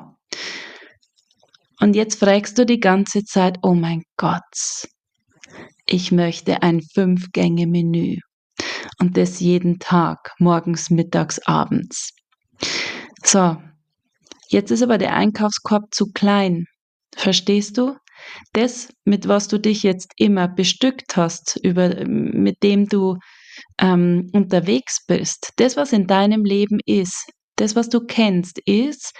Und 1.79 1.95
jetzt 1.95 2.19
fragst 2.19 2.59
du 2.59 2.63
die 2.63 2.79
ganze 2.79 3.23
Zeit, 3.23 3.57
oh 3.63 3.73
mein 3.73 4.03
Gott, 4.15 4.43
ich 5.87 6.11
möchte 6.11 6.61
ein 6.61 6.81
Fünf-Gänge-Menü. 6.93 8.17
Und 8.99 9.17
das 9.17 9.39
jeden 9.39 9.79
Tag, 9.79 10.35
morgens, 10.37 10.91
mittags, 10.91 11.39
abends. 11.47 12.11
So, 13.23 13.57
jetzt 14.49 14.71
ist 14.71 14.81
aber 14.81 14.97
der 14.97 15.15
Einkaufskorb 15.15 15.93
zu 15.93 16.11
klein. 16.13 16.65
Verstehst 17.15 17.77
du? 17.77 17.95
Das, 18.53 18.89
mit 19.05 19.27
was 19.27 19.47
du 19.47 19.59
dich 19.59 19.83
jetzt 19.83 20.11
immer 20.17 20.47
bestückt 20.47 21.15
hast, 21.15 21.59
über, 21.63 22.05
mit 22.07 22.63
dem 22.63 22.87
du 22.87 23.17
ähm, 23.79 24.29
unterwegs 24.33 25.05
bist, 25.05 25.51
das, 25.57 25.77
was 25.77 25.93
in 25.93 26.07
deinem 26.07 26.43
Leben 26.43 26.79
ist, 26.85 27.29
das, 27.55 27.75
was 27.75 27.89
du 27.89 28.01
kennst, 28.01 28.59
ist, 28.65 29.13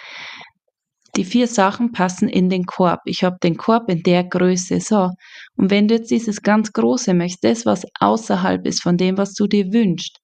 die 1.16 1.26
vier 1.26 1.48
Sachen 1.48 1.92
passen 1.92 2.30
in 2.30 2.50
den 2.50 2.66
Korb. 2.66 3.00
Ich 3.06 3.24
habe 3.24 3.38
den 3.42 3.58
Korb 3.58 3.90
in 3.90 4.04
der 4.04 4.24
Größe. 4.24 4.80
So. 4.80 5.10
Und 5.56 5.72
wenn 5.72 5.88
du 5.88 5.96
jetzt 5.96 6.12
dieses 6.12 6.42
ganz 6.42 6.72
Große 6.72 7.14
möchtest, 7.14 7.44
das, 7.44 7.66
was 7.66 7.86
außerhalb 8.00 8.66
ist 8.68 8.84
von 8.84 8.98
dem, 8.98 9.18
was 9.18 9.34
du 9.34 9.48
dir 9.48 9.74
wünschst, 9.74 10.20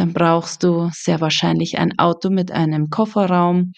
dann 0.00 0.14
brauchst 0.14 0.62
du 0.62 0.88
sehr 0.94 1.20
wahrscheinlich 1.20 1.78
ein 1.78 1.98
Auto 1.98 2.30
mit 2.30 2.52
einem 2.52 2.88
Kofferraum. 2.88 3.72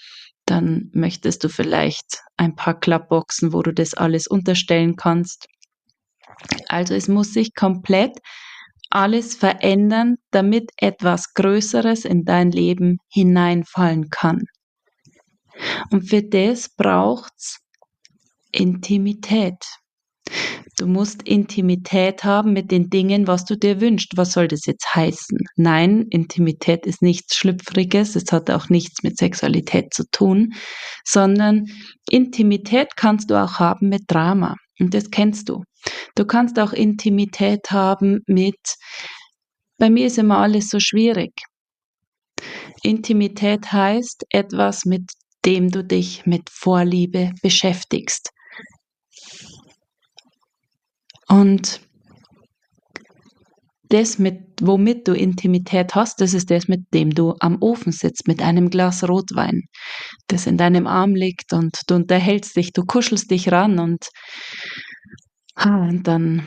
Dann 0.46 0.88
möchtest 0.92 1.42
du 1.42 1.48
vielleicht 1.48 2.22
ein 2.36 2.54
paar 2.54 2.78
Klappboxen, 2.78 3.52
wo 3.52 3.60
du 3.60 3.74
das 3.74 3.94
alles 3.94 4.28
unterstellen 4.28 4.94
kannst. 4.94 5.48
Also 6.68 6.94
es 6.94 7.08
muss 7.08 7.32
sich 7.32 7.56
komplett 7.56 8.18
alles 8.88 9.34
verändern, 9.34 10.14
damit 10.30 10.70
etwas 10.76 11.34
Größeres 11.34 12.04
in 12.04 12.24
dein 12.24 12.52
Leben 12.52 12.98
hineinfallen 13.12 14.08
kann. 14.08 14.44
Und 15.90 16.08
für 16.08 16.22
das 16.22 16.68
braucht's 16.68 17.58
Intimität. 18.52 19.64
Du 20.78 20.86
musst 20.86 21.22
Intimität 21.22 22.24
haben 22.24 22.52
mit 22.52 22.70
den 22.70 22.88
Dingen, 22.88 23.26
was 23.26 23.44
du 23.44 23.56
dir 23.56 23.80
wünschst. 23.80 24.12
Was 24.16 24.32
soll 24.32 24.48
das 24.48 24.66
jetzt 24.66 24.94
heißen? 24.94 25.38
Nein, 25.56 26.06
Intimität 26.10 26.86
ist 26.86 27.02
nichts 27.02 27.36
Schlüpfriges, 27.36 28.16
es 28.16 28.32
hat 28.32 28.50
auch 28.50 28.68
nichts 28.68 29.02
mit 29.02 29.18
Sexualität 29.18 29.92
zu 29.92 30.04
tun, 30.10 30.54
sondern 31.04 31.66
Intimität 32.10 32.96
kannst 32.96 33.30
du 33.30 33.40
auch 33.40 33.58
haben 33.58 33.90
mit 33.90 34.02
Drama. 34.08 34.56
Und 34.80 34.94
das 34.94 35.10
kennst 35.10 35.48
du. 35.48 35.62
Du 36.14 36.24
kannst 36.24 36.58
auch 36.58 36.72
Intimität 36.72 37.70
haben 37.70 38.20
mit, 38.26 38.58
bei 39.78 39.90
mir 39.90 40.06
ist 40.06 40.18
immer 40.18 40.38
alles 40.38 40.68
so 40.68 40.80
schwierig. 40.80 41.32
Intimität 42.82 43.72
heißt 43.72 44.24
etwas, 44.30 44.84
mit 44.84 45.04
dem 45.44 45.70
du 45.70 45.84
dich 45.84 46.26
mit 46.26 46.50
Vorliebe 46.50 47.32
beschäftigst. 47.42 48.30
Und 51.32 51.80
das, 53.88 54.18
mit, 54.18 54.42
womit 54.60 55.08
du 55.08 55.14
Intimität 55.14 55.94
hast, 55.94 56.20
das 56.20 56.34
ist 56.34 56.50
das, 56.50 56.68
mit 56.68 56.92
dem 56.92 57.08
du 57.08 57.34
am 57.40 57.56
Ofen 57.62 57.90
sitzt, 57.90 58.28
mit 58.28 58.42
einem 58.42 58.68
Glas 58.68 59.08
Rotwein, 59.08 59.62
das 60.26 60.46
in 60.46 60.58
deinem 60.58 60.86
Arm 60.86 61.14
liegt 61.14 61.54
und 61.54 61.74
du 61.86 61.94
unterhältst 61.94 62.54
dich, 62.54 62.74
du 62.74 62.84
kuschelst 62.84 63.30
dich 63.30 63.50
ran 63.50 63.78
und, 63.78 64.08
und 65.64 66.02
dann 66.02 66.46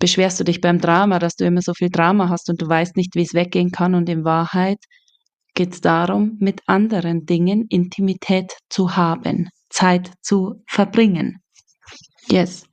beschwerst 0.00 0.38
du 0.38 0.44
dich 0.44 0.60
beim 0.60 0.82
Drama, 0.82 1.18
dass 1.18 1.36
du 1.36 1.46
immer 1.46 1.62
so 1.62 1.72
viel 1.72 1.88
Drama 1.88 2.28
hast 2.28 2.50
und 2.50 2.60
du 2.60 2.68
weißt 2.68 2.98
nicht, 2.98 3.14
wie 3.14 3.22
es 3.22 3.32
weggehen 3.32 3.70
kann. 3.70 3.94
Und 3.94 4.06
in 4.10 4.24
Wahrheit 4.24 4.80
geht 5.54 5.72
es 5.72 5.80
darum, 5.80 6.36
mit 6.40 6.60
anderen 6.66 7.24
Dingen 7.24 7.64
Intimität 7.70 8.52
zu 8.68 8.96
haben, 8.96 9.48
Zeit 9.70 10.12
zu 10.20 10.62
verbringen. 10.66 11.38
Yes. 12.30 12.66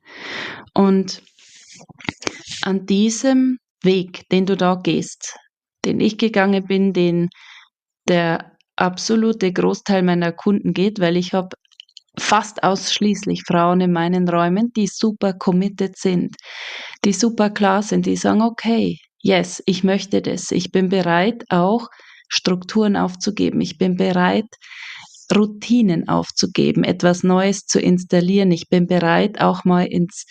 Und 0.74 1.22
an 2.62 2.86
diesem 2.86 3.58
Weg, 3.82 4.28
den 4.30 4.46
du 4.46 4.56
da 4.56 4.74
gehst, 4.74 5.36
den 5.84 6.00
ich 6.00 6.18
gegangen 6.18 6.66
bin, 6.66 6.92
den 6.92 7.28
der 8.08 8.52
absolute 8.76 9.52
Großteil 9.52 10.02
meiner 10.02 10.32
Kunden 10.32 10.72
geht, 10.72 11.00
weil 11.00 11.16
ich 11.16 11.32
habe 11.32 11.56
fast 12.18 12.62
ausschließlich 12.62 13.42
Frauen 13.46 13.80
in 13.80 13.92
meinen 13.92 14.28
Räumen, 14.28 14.72
die 14.74 14.86
super 14.86 15.32
committed 15.32 15.96
sind, 15.96 16.36
die 17.04 17.12
super 17.12 17.50
klar 17.50 17.82
sind, 17.82 18.06
die 18.06 18.16
sagen, 18.16 18.42
okay, 18.42 18.98
yes, 19.22 19.62
ich 19.66 19.84
möchte 19.84 20.22
das. 20.22 20.50
Ich 20.50 20.72
bin 20.72 20.88
bereit, 20.88 21.44
auch 21.48 21.88
Strukturen 22.28 22.96
aufzugeben. 22.96 23.60
Ich 23.60 23.78
bin 23.78 23.96
bereit, 23.96 24.46
Routinen 25.34 26.08
aufzugeben, 26.08 26.84
etwas 26.84 27.22
Neues 27.22 27.66
zu 27.66 27.80
installieren. 27.80 28.50
Ich 28.50 28.68
bin 28.68 28.86
bereit, 28.86 29.40
auch 29.40 29.64
mal 29.64 29.86
ins 29.86 30.24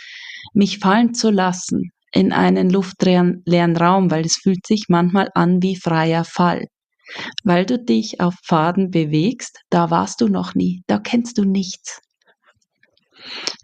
mich 0.53 0.79
fallen 0.79 1.13
zu 1.13 1.29
lassen 1.29 1.91
in 2.11 2.31
einen 2.31 2.69
luftleeren 2.69 3.75
Raum, 3.75 4.09
weil 4.11 4.25
es 4.25 4.37
fühlt 4.41 4.65
sich 4.65 4.85
manchmal 4.89 5.29
an 5.35 5.61
wie 5.61 5.75
freier 5.75 6.23
Fall. 6.23 6.65
Weil 7.43 7.65
du 7.65 7.79
dich 7.79 8.19
auf 8.19 8.35
Pfaden 8.45 8.91
bewegst, 8.91 9.59
da 9.69 9.91
warst 9.91 10.21
du 10.21 10.27
noch 10.27 10.55
nie, 10.55 10.81
da 10.87 10.99
kennst 10.99 11.37
du 11.37 11.45
nichts. 11.45 12.01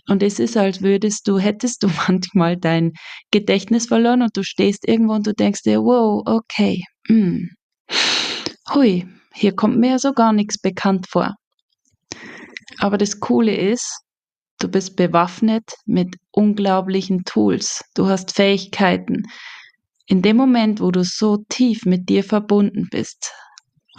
Und 0.07 0.21
es 0.23 0.39
ist, 0.39 0.57
als 0.57 0.81
würdest 0.81 1.27
du, 1.27 1.39
hättest 1.39 1.83
du 1.83 1.87
manchmal 2.07 2.57
dein 2.57 2.93
Gedächtnis 3.31 3.87
verloren 3.87 4.21
und 4.21 4.35
du 4.35 4.43
stehst 4.43 4.87
irgendwo 4.87 5.13
und 5.13 5.27
du 5.27 5.33
denkst 5.33 5.63
dir, 5.63 5.81
wow, 5.81 6.21
okay, 6.25 6.83
mm, 7.07 7.47
hui, 8.73 9.07
hier 9.33 9.55
kommt 9.55 9.77
mir 9.77 9.91
ja 9.91 9.99
so 9.99 10.13
gar 10.13 10.33
nichts 10.33 10.59
bekannt 10.59 11.07
vor. 11.09 11.33
Aber 12.79 12.97
das 12.97 13.19
Coole 13.19 13.55
ist, 13.55 14.01
Du 14.63 14.69
bist 14.69 14.95
bewaffnet 14.95 15.73
mit 15.85 16.15
unglaublichen 16.31 17.25
Tools. 17.25 17.83
Du 17.95 18.07
hast 18.07 18.31
Fähigkeiten. 18.31 19.23
In 20.05 20.21
dem 20.21 20.37
Moment, 20.37 20.79
wo 20.79 20.89
du 20.89 21.03
so 21.03 21.43
tief 21.49 21.83
mit 21.83 22.07
dir 22.07 22.23
verbunden 22.23 22.87
bist, 22.89 23.33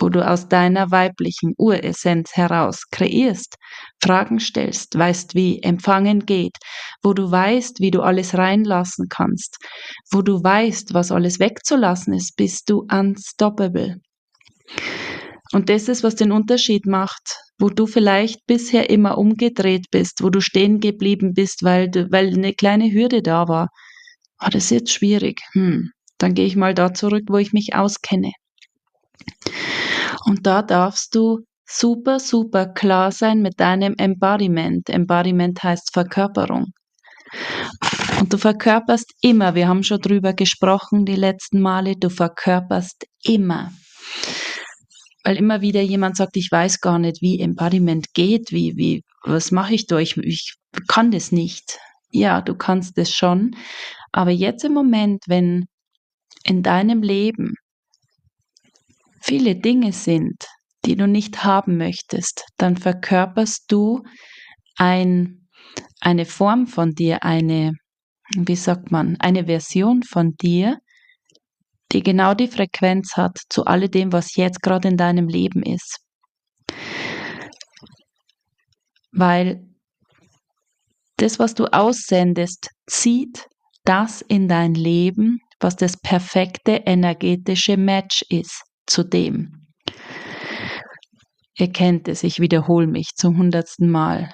wo 0.00 0.09
du 0.09 0.27
aus 0.27 0.48
deiner 0.48 0.90
weiblichen 0.90 1.53
Uressenz 1.59 2.31
heraus 2.33 2.85
kreierst, 2.90 3.57
Fragen 4.03 4.40
stellst, 4.40 4.98
weißt, 4.98 5.35
wie 5.35 5.61
empfangen 5.61 6.24
geht, 6.24 6.57
wo 7.03 7.12
du 7.12 7.31
weißt, 7.31 7.81
wie 7.81 7.90
du 7.90 8.00
alles 8.00 8.35
reinlassen 8.35 9.09
kannst, 9.11 9.59
wo 10.11 10.22
du 10.22 10.42
weißt, 10.42 10.94
was 10.94 11.12
alles 11.12 11.40
wegzulassen 11.40 12.14
ist, 12.14 12.37
bist 12.37 12.70
du 12.70 12.87
unstoppable. 12.90 14.00
Und 15.53 15.68
das 15.68 15.88
ist, 15.88 16.03
was 16.03 16.14
den 16.14 16.33
Unterschied 16.33 16.87
macht, 16.87 17.43
wo 17.58 17.68
du 17.68 17.86
vielleicht 17.86 18.46
bisher 18.46 18.90
immer 18.90 19.18
umgedreht 19.18 19.86
bist, 19.90 20.22
wo 20.22 20.30
du 20.30 20.40
stehen 20.40 20.80
geblieben 20.80 21.34
bist, 21.34 21.62
weil, 21.62 21.90
weil 22.10 22.28
eine 22.28 22.52
kleine 22.52 22.90
Hürde 22.90 23.22
da 23.22 23.48
war. 23.48 23.68
Oh, 24.40 24.48
das 24.50 24.64
ist 24.64 24.70
jetzt 24.70 24.92
schwierig. 24.92 25.40
Hm, 25.52 25.90
dann 26.18 26.34
gehe 26.34 26.46
ich 26.46 26.56
mal 26.56 26.74
da 26.74 26.92
zurück, 26.92 27.24
wo 27.28 27.38
ich 27.38 27.52
mich 27.52 27.74
auskenne. 27.74 28.32
Und 30.24 30.46
da 30.46 30.62
darfst 30.62 31.14
du 31.14 31.40
super, 31.66 32.18
super 32.18 32.66
klar 32.66 33.12
sein 33.12 33.40
mit 33.40 33.60
deinem 33.60 33.94
Embodiment. 33.96 34.88
Embodiment 34.88 35.62
heißt 35.62 35.90
Verkörperung. 35.92 36.72
Und 38.20 38.32
du 38.32 38.38
verkörperst 38.38 39.12
immer, 39.22 39.54
wir 39.54 39.68
haben 39.68 39.82
schon 39.82 40.00
drüber 40.00 40.32
gesprochen 40.34 41.04
die 41.04 41.16
letzten 41.16 41.60
Male, 41.60 41.94
du 41.96 42.10
verkörperst 42.10 43.06
immer 43.22 43.70
weil 45.24 45.37
immer 45.38 45.62
wieder 45.62 45.80
jemand 45.80 46.16
sagt, 46.16 46.37
ich 46.37 46.52
weiß 46.52 46.80
gar 46.80 46.98
nicht, 46.98 47.22
wie 47.22 47.40
Embodiment 47.40 48.12
geht, 48.12 48.52
wie, 48.52 48.76
wie, 48.76 49.02
was 49.24 49.50
mache 49.50 49.74
ich 49.74 49.87
da? 49.87 49.98
Ich, 49.98 50.16
kann 50.87 51.10
das 51.10 51.32
nicht. 51.32 51.78
Ja, 52.10 52.42
du 52.42 52.54
kannst 52.54 52.98
es 52.98 53.14
schon. 53.14 53.56
Aber 54.12 54.30
jetzt 54.30 54.64
im 54.64 54.74
Moment, 54.74 55.24
wenn 55.26 55.66
in 56.44 56.62
deinem 56.62 57.02
Leben 57.02 57.54
viele 59.20 59.56
Dinge 59.56 59.92
sind, 59.92 60.44
die 60.84 60.96
du 60.96 61.08
nicht 61.08 61.42
haben 61.42 61.78
möchtest, 61.78 62.44
dann 62.58 62.76
verkörperst 62.76 63.64
du 63.68 64.02
ein, 64.76 65.48
eine 66.00 66.26
Form 66.26 66.66
von 66.66 66.92
dir, 66.92 67.22
eine, 67.22 67.72
wie 68.37 68.56
sagt 68.56 68.90
man, 68.90 69.16
eine 69.20 69.46
Version 69.46 70.02
von 70.02 70.34
dir, 70.34 70.78
die 71.94 72.02
genau 72.02 72.35
die 72.35 72.48
Frequenz 72.48 73.16
hat 73.16 73.38
zu 73.48 73.64
alledem, 73.64 74.12
was 74.12 74.37
jetzt 74.37 74.62
gerade 74.62 74.88
in 74.88 74.96
deinem 74.96 75.28
Leben 75.28 75.62
ist. 75.62 76.00
Weil 79.12 79.64
das, 81.16 81.38
was 81.38 81.54
du 81.54 81.66
aussendest, 81.66 82.68
zieht 82.87 83.46
das 83.85 84.20
in 84.22 84.48
dein 84.48 84.74
Leben, 84.74 85.38
was 85.61 85.76
das 85.76 85.96
perfekte 85.96 86.83
energetische 86.85 87.76
Match 87.76 88.24
ist 88.28 88.64
zu 88.87 89.04
dem. 89.04 89.68
Ihr 91.57 91.72
kennt 91.72 92.09
es, 92.09 92.24
ich 92.24 92.40
wiederhole 92.40 92.88
mich 92.88 93.11
zum 93.14 93.38
hundertsten 93.38 93.88
Mal 93.88 94.33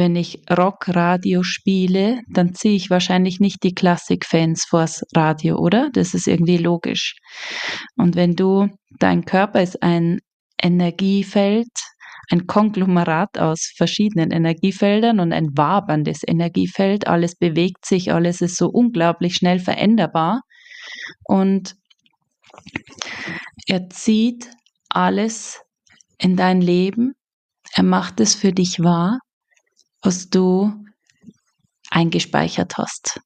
wenn 0.00 0.16
ich 0.16 0.40
Rockradio 0.50 1.42
spiele, 1.42 2.22
dann 2.32 2.54
ziehe 2.54 2.74
ich 2.74 2.88
wahrscheinlich 2.88 3.38
nicht 3.38 3.62
die 3.62 3.74
Klassikfans 3.74 4.64
vors 4.64 5.04
Radio, 5.14 5.58
oder? 5.58 5.90
Das 5.92 6.14
ist 6.14 6.26
irgendwie 6.26 6.56
logisch. 6.56 7.16
Und 7.96 8.16
wenn 8.16 8.34
du, 8.34 8.68
dein 8.98 9.26
Körper 9.26 9.62
ist 9.62 9.82
ein 9.82 10.20
Energiefeld, 10.60 11.68
ein 12.30 12.46
Konglomerat 12.46 13.38
aus 13.38 13.74
verschiedenen 13.76 14.30
Energiefeldern 14.30 15.20
und 15.20 15.34
ein 15.34 15.48
waberndes 15.54 16.22
Energiefeld. 16.26 17.06
Alles 17.06 17.36
bewegt 17.36 17.84
sich, 17.84 18.10
alles 18.10 18.40
ist 18.40 18.56
so 18.56 18.68
unglaublich 18.68 19.34
schnell 19.34 19.58
veränderbar. 19.58 20.40
Und 21.24 21.74
er 23.66 23.90
zieht 23.90 24.48
alles 24.88 25.60
in 26.18 26.36
dein 26.36 26.62
Leben. 26.62 27.12
Er 27.74 27.82
macht 27.82 28.18
es 28.20 28.34
für 28.34 28.52
dich 28.52 28.80
wahr 28.80 29.18
was 30.02 30.28
du 30.28 30.72
eingespeichert 31.90 32.76
hast. 32.78 33.20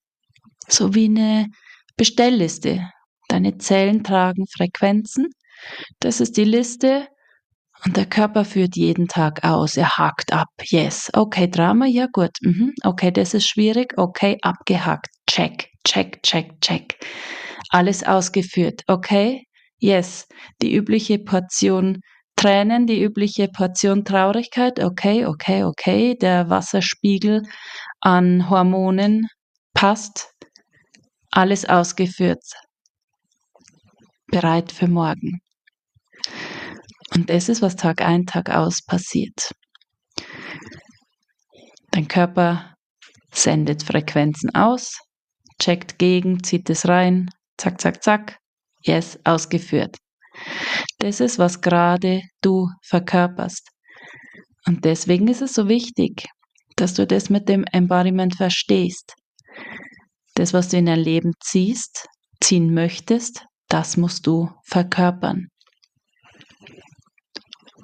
So 0.68 0.94
wie 0.94 1.06
eine 1.06 1.48
Bestellliste. 1.96 2.90
Deine 3.28 3.58
Zellen 3.58 4.04
tragen 4.04 4.46
Frequenzen. 4.46 5.28
Das 6.00 6.20
ist 6.20 6.36
die 6.36 6.44
Liste. 6.44 7.08
Und 7.84 7.96
der 7.96 8.06
Körper 8.06 8.44
führt 8.44 8.76
jeden 8.76 9.08
Tag 9.08 9.44
aus. 9.44 9.76
Er 9.76 9.96
hakt 9.98 10.32
ab. 10.32 10.48
Yes. 10.62 11.10
Okay, 11.12 11.48
Drama. 11.48 11.86
Ja, 11.86 12.06
gut. 12.10 12.30
Mhm. 12.40 12.72
Okay, 12.82 13.10
das 13.10 13.34
ist 13.34 13.46
schwierig. 13.46 13.92
Okay, 13.98 14.38
abgehakt. 14.42 15.08
Check, 15.28 15.68
check, 15.86 16.22
check, 16.22 16.60
check. 16.60 16.96
Alles 17.68 18.02
ausgeführt. 18.02 18.82
Okay. 18.86 19.44
Yes. 19.78 20.26
Die 20.62 20.74
übliche 20.74 21.18
Portion 21.18 22.00
Tränen, 22.44 22.86
die 22.86 23.02
übliche 23.02 23.48
Portion 23.48 24.04
Traurigkeit, 24.04 24.78
okay, 24.78 25.24
okay, 25.24 25.64
okay, 25.64 26.14
der 26.14 26.50
Wasserspiegel 26.50 27.42
an 28.00 28.50
Hormonen 28.50 29.28
passt, 29.72 30.28
alles 31.30 31.64
ausgeführt, 31.64 32.44
bereit 34.26 34.72
für 34.72 34.88
morgen. 34.88 35.40
Und 37.14 37.30
das 37.30 37.48
ist, 37.48 37.62
was 37.62 37.76
Tag 37.76 38.02
ein, 38.02 38.26
Tag 38.26 38.50
aus 38.50 38.84
passiert. 38.84 39.52
Dein 41.92 42.08
Körper 42.08 42.74
sendet 43.32 43.84
Frequenzen 43.84 44.54
aus, 44.54 44.98
checkt 45.58 45.98
gegen, 45.98 46.44
zieht 46.44 46.68
es 46.68 46.86
rein, 46.88 47.30
zack, 47.56 47.80
zack, 47.80 48.02
zack, 48.02 48.36
yes, 48.82 49.18
ausgeführt. 49.24 49.96
Das 50.98 51.20
ist, 51.20 51.38
was 51.38 51.60
gerade 51.60 52.22
du 52.40 52.68
verkörperst. 52.82 53.68
Und 54.66 54.84
deswegen 54.84 55.28
ist 55.28 55.42
es 55.42 55.54
so 55.54 55.68
wichtig, 55.68 56.26
dass 56.76 56.94
du 56.94 57.06
das 57.06 57.30
mit 57.30 57.48
dem 57.48 57.64
Embodiment 57.72 58.36
verstehst. 58.36 59.14
Das, 60.34 60.52
was 60.52 60.68
du 60.68 60.78
in 60.78 60.86
dein 60.86 61.00
Leben 61.00 61.32
ziehst, 61.40 62.06
ziehen 62.40 62.74
möchtest, 62.74 63.44
das 63.68 63.96
musst 63.96 64.26
du 64.26 64.50
verkörpern. 64.64 65.48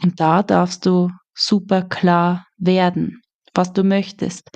Und 0.02 0.18
da 0.18 0.42
darfst 0.42 0.86
du 0.86 1.10
super 1.34 1.82
klar 1.82 2.46
werden, 2.58 3.20
was 3.54 3.72
du 3.72 3.84
möchtest. 3.84 4.50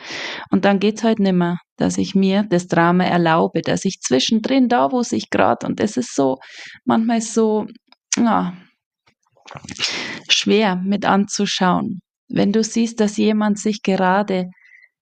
Und 0.51 0.65
dann 0.65 0.81
geht's 0.81 1.05
halt 1.05 1.19
nimmer, 1.19 1.59
dass 1.77 1.99
ich 1.99 2.15
mir 2.15 2.45
das 2.45 2.67
Drama 2.67 3.05
erlaube, 3.05 3.63
dass 3.63 3.85
ich 3.85 4.01
zwischendrin 4.01 4.69
da, 4.69 4.93
wo 4.93 5.03
sich 5.03 5.31
gerade, 5.31 5.67
und 5.67 5.81
es 5.81 5.97
ist 5.97 6.15
so, 6.15 6.39
manchmal 6.85 7.21
so, 7.21 7.67
ja, 8.17 8.55
schwer 10.29 10.77
mit 10.77 11.05
anzuschauen. 11.05 12.01
Wenn 12.29 12.53
du 12.53 12.63
siehst, 12.63 13.01
dass 13.01 13.17
jemand 13.17 13.59
sich 13.59 13.83
gerade 13.83 14.51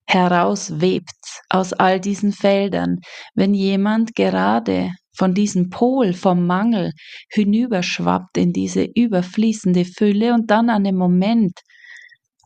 herauswebt 0.07 1.41
aus 1.49 1.73
all 1.73 2.01
diesen 2.01 2.33
Feldern, 2.33 2.99
wenn 3.35 3.55
jemand 3.55 4.15
gerade 4.15 4.91
von 5.17 5.35
diesem 5.35 5.71
Pol 5.71 6.13
vom 6.15 6.47
Mangel 6.47 6.93
hinüberschwappt 7.31 8.37
in 8.37 8.53
diese 8.53 8.85
überfließende 8.85 9.85
Fülle 9.85 10.35
und 10.35 10.51
dann 10.51 10.71
an 10.71 10.85
dem 10.85 10.97
Moment, 10.97 11.61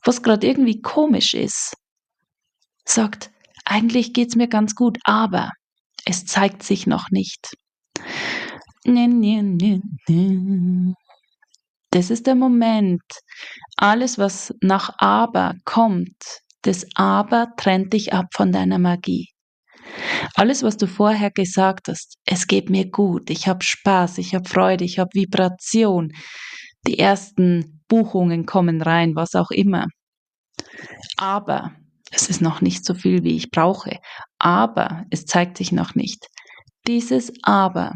wo 0.05 0.11
es 0.11 0.23
gerade 0.23 0.47
irgendwie 0.47 0.81
komisch 0.81 1.35
ist, 1.35 1.75
sagt, 2.85 3.31
eigentlich 3.65 4.13
geht's 4.13 4.37
mir 4.37 4.49
ganz 4.49 4.75
gut, 4.75 4.99
aber 5.05 5.51
es 6.05 6.25
zeigt 6.25 6.63
sich 6.63 6.87
noch 6.87 7.11
nicht. 7.11 7.55
Das 11.91 12.11
ist 12.11 12.27
der 12.27 12.35
Moment. 12.35 13.03
Alles, 13.77 14.19
was 14.19 14.55
nach 14.61 14.95
aber 14.99 15.55
kommt, 15.65 16.41
das 16.63 16.87
aber 16.95 17.49
trennt 17.57 17.93
dich 17.93 18.13
ab 18.13 18.27
von 18.33 18.53
deiner 18.53 18.79
Magie. 18.79 19.29
Alles, 20.35 20.63
was 20.63 20.77
du 20.77 20.87
vorher 20.87 21.31
gesagt 21.31 21.89
hast, 21.89 22.17
es 22.25 22.47
geht 22.47 22.71
mir 22.71 22.91
gut, 22.91 23.31
ich 23.31 23.49
habe 23.49 23.65
Spaß, 23.65 24.19
ich 24.19 24.35
habe 24.35 24.49
Freude, 24.49 24.85
ich 24.85 24.99
habe 24.99 25.11
Vibration, 25.15 26.13
die 26.87 26.99
ersten 26.99 27.83
Buchungen 27.89 28.47
kommen 28.47 28.83
rein, 28.83 29.15
was 29.15 29.35
auch 29.35 29.51
immer. 29.51 29.87
Aber 31.17 31.73
es 32.11 32.29
ist 32.29 32.41
noch 32.41 32.61
nicht 32.61 32.85
so 32.85 32.95
viel, 32.95 33.25
wie 33.25 33.37
ich 33.37 33.51
brauche. 33.51 33.99
Aber 34.39 35.05
es 35.11 35.25
zeigt 35.25 35.57
sich 35.57 35.73
noch 35.73 35.95
nicht. 35.95 36.27
Dieses 36.87 37.33
Aber 37.43 37.95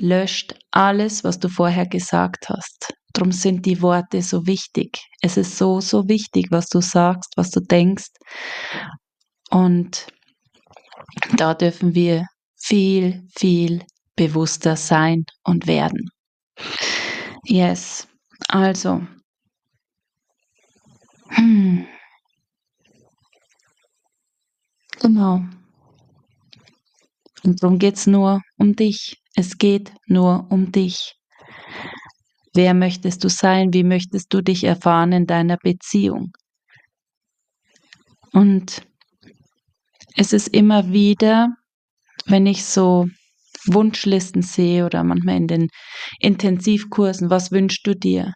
löscht 0.00 0.54
alles, 0.70 1.24
was 1.24 1.38
du 1.38 1.48
vorher 1.48 1.86
gesagt 1.86 2.48
hast. 2.48 2.94
Drum 3.14 3.32
sind 3.32 3.64
die 3.66 3.80
Worte 3.82 4.22
so 4.22 4.46
wichtig. 4.46 4.98
Es 5.22 5.36
ist 5.36 5.56
so, 5.56 5.80
so 5.80 6.08
wichtig, 6.08 6.48
was 6.50 6.68
du 6.68 6.80
sagst, 6.80 7.32
was 7.36 7.50
du 7.50 7.60
denkst. 7.60 8.08
Und 9.50 10.06
da 11.36 11.54
dürfen 11.54 11.94
wir 11.94 12.26
viel, 12.56 13.26
viel 13.36 13.84
bewusster 14.16 14.76
sein 14.76 15.24
und 15.44 15.66
werden. 15.66 16.10
Yes, 17.44 18.06
also. 18.48 19.02
Hm. 21.30 21.86
Genau. 25.00 25.42
Und 27.46 27.62
darum 27.62 27.78
geht 27.78 27.96
es 27.96 28.06
nur 28.06 28.42
um 28.58 28.74
dich. 28.74 29.16
Es 29.34 29.58
geht 29.58 29.92
nur 30.06 30.46
um 30.50 30.72
dich. 30.72 31.14
Wer 32.54 32.74
möchtest 32.74 33.22
du 33.22 33.28
sein? 33.28 33.72
Wie 33.72 33.84
möchtest 33.84 34.32
du 34.32 34.40
dich 34.40 34.64
erfahren 34.64 35.12
in 35.12 35.26
deiner 35.26 35.56
Beziehung? 35.58 36.32
Und 38.32 38.82
es 40.16 40.32
ist 40.32 40.48
immer 40.48 40.92
wieder, 40.92 41.48
wenn 42.26 42.46
ich 42.46 42.64
so 42.64 43.06
Wunschlisten 43.66 44.42
sehe 44.42 44.84
oder 44.86 45.04
manchmal 45.04 45.36
in 45.36 45.46
den 45.46 45.68
Intensivkursen, 46.20 47.30
was 47.30 47.52
wünschst 47.52 47.86
du 47.86 47.94
dir? 47.94 48.32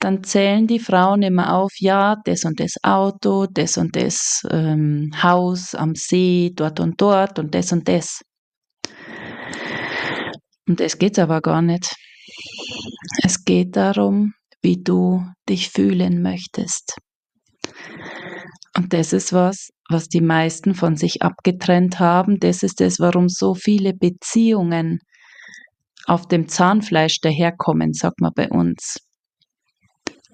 Dann 0.00 0.22
zählen 0.22 0.66
die 0.66 0.78
Frauen 0.78 1.22
immer 1.22 1.54
auf, 1.54 1.72
ja, 1.78 2.16
das 2.24 2.44
und 2.44 2.60
das 2.60 2.74
Auto, 2.82 3.46
das 3.46 3.76
und 3.76 3.96
das 3.96 4.42
ähm, 4.50 5.10
Haus 5.20 5.74
am 5.74 5.94
See, 5.96 6.52
dort 6.54 6.78
und 6.78 7.00
dort 7.00 7.38
und 7.38 7.54
das 7.54 7.72
und 7.72 7.88
das. 7.88 8.20
Und 10.68 10.80
es 10.80 10.98
geht 10.98 11.18
aber 11.18 11.40
gar 11.40 11.62
nicht. 11.62 11.94
Es 13.24 13.44
geht 13.44 13.74
darum, 13.74 14.34
wie 14.62 14.82
du 14.82 15.26
dich 15.48 15.70
fühlen 15.70 16.22
möchtest. 16.22 16.96
Und 18.76 18.92
das 18.92 19.12
ist 19.12 19.32
was, 19.32 19.70
was 19.88 20.08
die 20.08 20.20
meisten 20.20 20.74
von 20.74 20.96
sich 20.96 21.22
abgetrennt 21.22 21.98
haben. 21.98 22.38
Das 22.38 22.62
ist 22.62 22.80
es, 22.80 23.00
warum 23.00 23.28
so 23.28 23.54
viele 23.54 23.94
Beziehungen 23.94 25.00
auf 26.06 26.28
dem 26.28 26.48
Zahnfleisch 26.48 27.20
daherkommen, 27.20 27.92
sagt 27.92 28.20
man 28.20 28.32
bei 28.34 28.48
uns. 28.48 29.07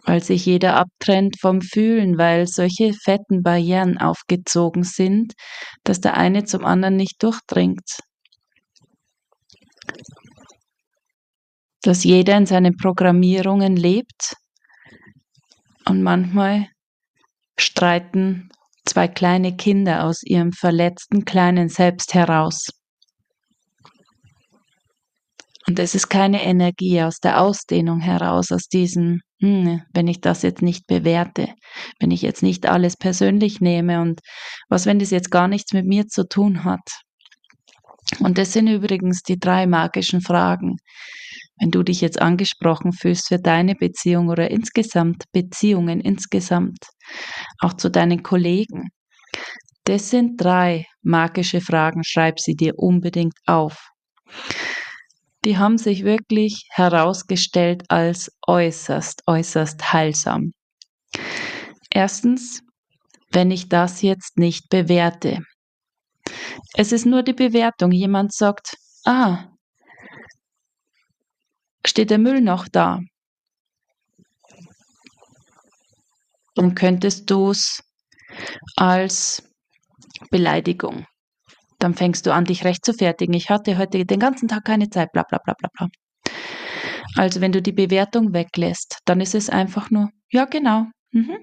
Weil 0.04 0.22
sich 0.22 0.44
jeder 0.44 0.76
abtrennt 0.76 1.36
vom 1.40 1.62
Fühlen, 1.62 2.18
weil 2.18 2.46
solche 2.46 2.92
fetten 2.92 3.42
Barrieren 3.42 3.98
aufgezogen 3.98 4.84
sind, 4.84 5.32
dass 5.82 6.00
der 6.00 6.14
eine 6.14 6.44
zum 6.44 6.64
anderen 6.64 6.96
nicht 6.96 7.22
durchdringt. 7.22 8.00
Dass 11.82 12.04
jeder 12.04 12.36
in 12.36 12.46
seinen 12.46 12.76
Programmierungen 12.76 13.76
lebt 13.76 14.34
und 15.86 16.02
manchmal 16.02 16.68
streiten 17.58 18.50
zwei 18.84 19.08
kleine 19.08 19.56
Kinder 19.56 20.04
aus 20.04 20.22
ihrem 20.22 20.52
verletzten 20.52 21.24
kleinen 21.24 21.68
Selbst 21.68 22.14
heraus. 22.14 22.68
Und 25.66 25.78
es 25.78 25.94
ist 25.94 26.08
keine 26.08 26.42
Energie 26.42 27.02
aus 27.02 27.20
der 27.20 27.40
Ausdehnung 27.40 28.00
heraus, 28.00 28.52
aus 28.52 28.68
diesem, 28.68 29.20
wenn 29.92 30.09
ich 30.09 30.20
das 30.20 30.42
jetzt 30.42 30.62
nicht 30.62 30.87
bewerte, 30.87 31.48
wenn 32.00 32.11
ich 32.11 32.22
jetzt 32.22 32.42
nicht 32.42 32.66
alles 32.66 32.96
persönlich 32.96 33.61
nehme 33.61 34.00
und 34.00 34.20
was, 34.68 34.87
wenn 34.87 34.98
das 34.98 35.11
jetzt 35.11 35.30
gar 35.30 35.48
nichts 35.48 35.72
mit 35.72 35.87
mir 35.87 36.07
zu 36.07 36.26
tun 36.28 36.64
hat. 36.64 37.02
Und 38.20 38.38
das 38.38 38.52
sind 38.52 38.68
übrigens 38.68 39.22
die 39.22 39.38
drei 39.38 39.66
magischen 39.66 40.20
Fragen. 40.20 40.76
Wenn 41.61 41.70
du 41.70 41.83
dich 41.83 42.00
jetzt 42.00 42.20
angesprochen 42.20 42.92
fühlst 42.92 43.28
für 43.28 43.38
deine 43.38 43.74
Beziehung 43.74 44.28
oder 44.28 44.50
insgesamt 44.50 45.24
Beziehungen 45.33 46.00
insgesamt, 46.00 46.78
auch 47.61 47.74
zu 47.74 47.90
deinen 47.90 48.22
Kollegen. 48.22 48.88
Das 49.85 50.11
sind 50.11 50.40
drei 50.40 50.87
magische 51.02 51.61
Fragen, 51.61 52.02
schreib 52.04 52.40
sie 52.40 52.54
dir 52.54 52.72
unbedingt 52.76 53.35
auf. 53.46 53.90
Die 55.44 55.59
haben 55.59 55.76
sich 55.76 56.04
wirklich 56.04 56.66
herausgestellt 56.70 57.85
als 57.88 58.33
äußerst, 58.46 59.22
äußerst 59.26 59.92
heilsam. 59.92 60.52
Erstens, 61.90 62.62
wenn 63.30 63.50
ich 63.50 63.68
das 63.68 64.00
jetzt 64.00 64.38
nicht 64.38 64.70
bewerte. 64.70 65.40
Es 66.74 66.92
ist 66.92 67.04
nur 67.04 67.22
die 67.22 67.35
Bewertung. 67.35 67.92
Jemand 67.92 68.33
sagt, 68.33 68.76
ah, 69.04 69.48
steht 71.85 72.11
der 72.11 72.18
Müll 72.18 72.40
noch 72.40 72.66
da? 72.68 73.00
Dann 76.54 76.74
könntest 76.74 77.30
du 77.30 77.50
es 77.50 77.83
als 78.76 79.42
Beleidigung. 80.30 81.07
Dann 81.85 81.92
fängst 81.92 82.25
du 82.25 82.33
an, 82.33 82.47
dich 82.47 82.64
recht 82.64 82.83
zu 82.83 82.94
fertigen. 82.94 83.35
Ich 83.35 83.51
hatte 83.51 83.77
heute 83.77 84.07
den 84.07 84.18
ganzen 84.18 84.49
Tag 84.49 84.64
keine 84.64 84.88
Zeit, 84.88 85.12
bla 85.12 85.23
bla 85.23 85.38
bla 85.44 85.53
bla 85.53 85.68
bla. 85.77 85.88
Also 87.14 87.42
wenn 87.42 87.53
du 87.53 87.61
die 87.61 87.73
Bewertung 87.73 88.33
weglässt, 88.33 89.01
dann 89.05 89.20
ist 89.20 89.35
es 89.35 89.51
einfach 89.51 89.90
nur, 89.90 90.09
ja 90.31 90.47
genau. 90.47 90.87
Mhm. 91.11 91.37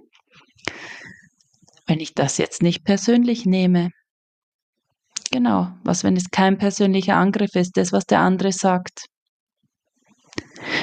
Wenn 1.85 1.99
ich 1.99 2.15
das 2.15 2.39
jetzt 2.39 2.63
nicht 2.63 2.83
persönlich 2.83 3.45
nehme, 3.45 3.89
genau, 5.29 5.73
was 5.83 6.03
wenn 6.03 6.17
es 6.17 6.31
kein 6.31 6.57
persönlicher 6.57 7.17
Angriff 7.17 7.53
ist, 7.53 7.77
das, 7.77 7.91
was 7.91 8.05
der 8.05 8.21
andere 8.21 8.51
sagt. 8.51 9.05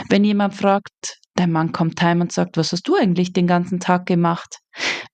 Wenn 0.09 0.23
jemand 0.23 0.55
fragt, 0.55 1.19
dein 1.35 1.51
Mann 1.51 1.73
kommt 1.73 2.01
heim 2.01 2.21
und 2.21 2.31
sagt, 2.31 2.57
was 2.57 2.71
hast 2.71 2.87
du 2.87 2.95
eigentlich 2.95 3.33
den 3.33 3.49
ganzen 3.49 3.81
Tag 3.81 4.07
gemacht? 4.07 4.59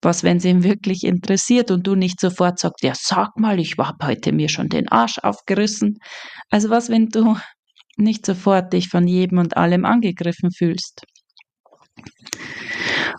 Was, 0.05 0.23
wenn 0.23 0.37
es 0.37 0.45
ihn 0.45 0.63
wirklich 0.63 1.03
interessiert 1.05 1.71
und 1.71 1.87
du 1.87 1.95
nicht 1.95 2.21
sofort 2.21 2.59
sagst, 2.59 2.83
ja, 2.83 2.93
sag 2.95 3.39
mal, 3.39 3.59
ich 3.59 3.77
habe 3.79 4.07
heute 4.07 4.33
mir 4.33 4.51
schon 4.51 4.69
den 4.69 4.87
Arsch 4.89 5.19
aufgerissen. 5.19 5.97
Also 6.51 6.69
was, 6.69 6.91
wenn 6.91 7.09
du 7.09 7.39
nicht 7.97 8.27
sofort 8.27 8.75
dich 8.75 8.89
von 8.89 9.09
jedem 9.09 9.39
und 9.39 9.57
allem 9.57 9.87
angegriffen 9.87 10.51
fühlst. 10.51 11.05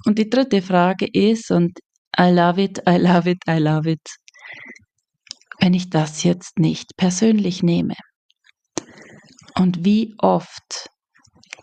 Und 0.06 0.20
die 0.20 0.30
dritte 0.30 0.62
Frage 0.62 1.08
ist, 1.12 1.50
und 1.50 1.80
I 2.20 2.30
love 2.30 2.62
it, 2.62 2.84
I 2.88 2.98
love 2.98 3.30
it, 3.30 3.40
I 3.50 3.58
love 3.58 3.90
it, 3.90 4.08
wenn 5.60 5.74
ich 5.74 5.90
das 5.90 6.24
jetzt 6.24 6.60
nicht 6.60 6.96
persönlich 6.98 7.64
nehme. 7.64 7.96
Und 9.58 9.84
wie 9.84 10.14
oft 10.20 10.90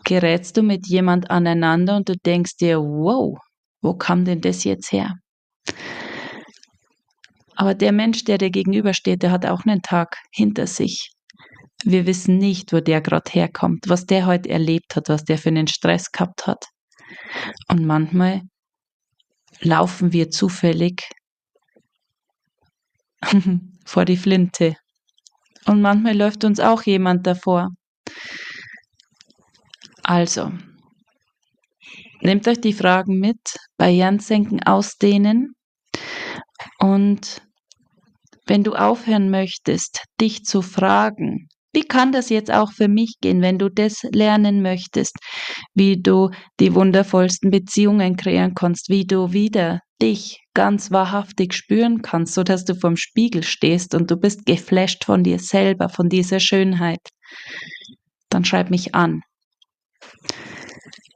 gerätst 0.03 0.57
du 0.57 0.63
mit 0.63 0.87
jemand 0.87 1.31
aneinander 1.31 1.95
und 1.95 2.09
du 2.09 2.15
denkst 2.17 2.57
dir, 2.57 2.79
wow, 2.79 3.37
wo 3.83 3.93
kam 3.93 4.25
denn 4.25 4.41
das 4.41 4.63
jetzt 4.63 4.91
her? 4.91 5.13
Aber 7.55 7.75
der 7.75 7.91
Mensch, 7.91 8.23
der 8.23 8.39
dir 8.39 8.49
gegenübersteht, 8.49 9.21
der 9.21 9.31
hat 9.31 9.45
auch 9.45 9.65
einen 9.65 9.81
Tag 9.81 10.17
hinter 10.31 10.65
sich. 10.65 11.11
Wir 11.83 12.07
wissen 12.07 12.37
nicht, 12.37 12.73
wo 12.73 12.79
der 12.79 13.01
gerade 13.01 13.29
herkommt, 13.29 13.85
was 13.87 14.05
der 14.05 14.25
heute 14.25 14.49
erlebt 14.49 14.95
hat, 14.95 15.09
was 15.09 15.25
der 15.25 15.37
für 15.37 15.49
einen 15.49 15.67
Stress 15.67 16.11
gehabt 16.11 16.47
hat. 16.47 16.65
Und 17.67 17.85
manchmal 17.85 18.41
laufen 19.59 20.13
wir 20.13 20.31
zufällig 20.31 21.03
vor 23.85 24.05
die 24.05 24.17
Flinte. 24.17 24.75
Und 25.65 25.81
manchmal 25.81 26.17
läuft 26.17 26.43
uns 26.45 26.59
auch 26.59 26.83
jemand 26.83 27.27
davor. 27.27 27.69
Also, 30.03 30.51
nehmt 32.23 32.47
euch 32.47 32.61
die 32.61 32.73
Fragen 32.73 33.19
mit, 33.19 33.57
Barrieren 33.77 34.19
senken, 34.19 34.63
ausdehnen. 34.63 35.53
Und 36.79 37.41
wenn 38.45 38.63
du 38.63 38.73
aufhören 38.73 39.29
möchtest, 39.29 40.03
dich 40.19 40.43
zu 40.43 40.61
fragen, 40.61 41.47
wie 41.73 41.83
kann 41.83 42.11
das 42.11 42.29
jetzt 42.29 42.51
auch 42.51 42.71
für 42.71 42.87
mich 42.87 43.15
gehen, 43.19 43.41
wenn 43.41 43.57
du 43.57 43.69
das 43.69 44.03
lernen 44.11 44.61
möchtest, 44.61 45.15
wie 45.73 45.99
du 46.01 46.29
die 46.59 46.75
wundervollsten 46.75 47.49
Beziehungen 47.49 48.15
kreieren 48.15 48.53
kannst, 48.53 48.89
wie 48.89 49.05
du 49.05 49.33
wieder 49.33 49.79
dich 50.01 50.39
ganz 50.53 50.91
wahrhaftig 50.91 51.53
spüren 51.53 52.01
kannst, 52.03 52.35
so 52.35 52.43
dass 52.43 52.63
du 52.65 52.75
vorm 52.75 52.95
Spiegel 52.95 53.41
stehst 53.43 53.95
und 53.95 54.11
du 54.11 54.17
bist 54.17 54.45
geflasht 54.45 55.05
von 55.05 55.23
dir 55.23 55.39
selber, 55.39 55.89
von 55.89 56.09
dieser 56.09 56.39
Schönheit, 56.39 57.01
dann 58.29 58.45
schreib 58.45 58.69
mich 58.69 58.93
an. 58.93 59.21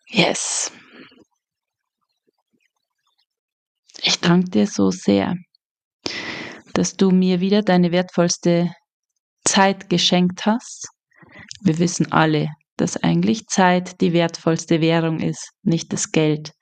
Yes. 0.08 0.72
Ich 4.08 4.22
danke 4.22 4.50
dir 4.50 4.68
so 4.68 4.90
sehr, 4.90 5.36
dass 6.74 6.96
du 6.96 7.12
mir 7.12 7.42
wieder 7.42 7.62
deine 7.62 7.92
wertvollste 7.92 8.72
Zeit 9.44 9.90
geschenkt 9.90 10.46
hast. 10.46 10.88
Wir 11.60 11.78
wissen 11.78 12.10
alle, 12.14 12.48
dass 12.78 12.96
eigentlich 12.96 13.48
Zeit 13.48 14.00
die 14.00 14.14
wertvollste 14.14 14.80
Währung 14.80 15.20
ist, 15.20 15.50
nicht 15.62 15.92
das 15.92 16.14
Geld. 16.14 16.54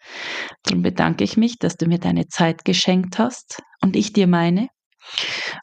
Darum 0.64 0.82
bedanke 0.82 1.24
ich 1.24 1.38
mich, 1.38 1.60
dass 1.60 1.76
du 1.76 1.86
mir 1.86 2.00
deine 2.00 2.26
Zeit 2.30 2.66
geschenkt 2.66 3.20
hast 3.20 3.62
und 3.80 3.96
ich 3.96 4.12
dir 4.12 4.26
meine. 4.26 4.70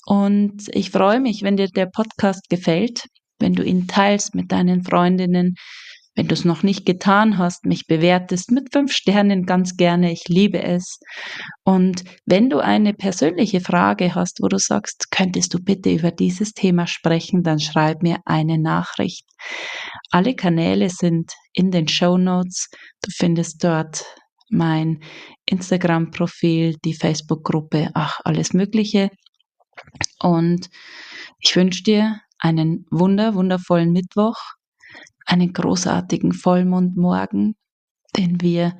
Und 0.06 0.68
ich 0.68 0.92
freue 0.92 1.18
mich, 1.18 1.42
wenn 1.42 1.56
dir 1.56 1.66
der 1.66 1.86
Podcast 1.86 2.48
gefällt, 2.48 3.02
wenn 3.40 3.54
du 3.54 3.64
ihn 3.64 3.88
teilst 3.88 4.36
mit 4.36 4.52
deinen 4.52 4.84
Freundinnen, 4.84 5.56
wenn 6.14 6.28
du 6.28 6.34
es 6.34 6.44
noch 6.44 6.62
nicht 6.62 6.84
getan 6.84 7.38
hast, 7.38 7.64
mich 7.64 7.86
bewertest 7.86 8.50
mit 8.50 8.72
fünf 8.72 8.92
Sternen 8.92 9.44
ganz 9.44 9.76
gerne. 9.76 10.12
Ich 10.12 10.24
liebe 10.28 10.62
es. 10.62 10.98
Und 11.64 12.04
wenn 12.26 12.50
du 12.50 12.58
eine 12.58 12.92
persönliche 12.92 13.60
Frage 13.60 14.14
hast, 14.14 14.40
wo 14.42 14.48
du 14.48 14.58
sagst, 14.58 15.10
könntest 15.10 15.54
du 15.54 15.58
bitte 15.58 15.90
über 15.90 16.10
dieses 16.10 16.52
Thema 16.52 16.86
sprechen, 16.86 17.42
dann 17.42 17.60
schreib 17.60 18.02
mir 18.02 18.18
eine 18.26 18.58
Nachricht. 18.58 19.24
Alle 20.10 20.34
Kanäle 20.34 20.90
sind 20.90 21.32
in 21.54 21.70
den 21.70 21.88
Show 21.88 22.18
Notes. 22.18 22.68
Du 23.02 23.10
findest 23.10 23.64
dort 23.64 24.04
mein 24.50 25.00
Instagram-Profil, 25.46 26.76
die 26.84 26.94
Facebook-Gruppe, 26.94 27.90
ach, 27.94 28.20
alles 28.24 28.52
Mögliche. 28.52 29.08
Und 30.20 30.68
ich 31.40 31.56
wünsche 31.56 31.82
dir 31.82 32.20
einen 32.38 32.84
wunder, 32.90 33.34
wundervollen 33.34 33.92
Mittwoch 33.92 34.36
einen 35.32 35.52
großartigen 35.52 36.32
Vollmondmorgen, 36.32 37.54
den 38.16 38.42
wir 38.42 38.78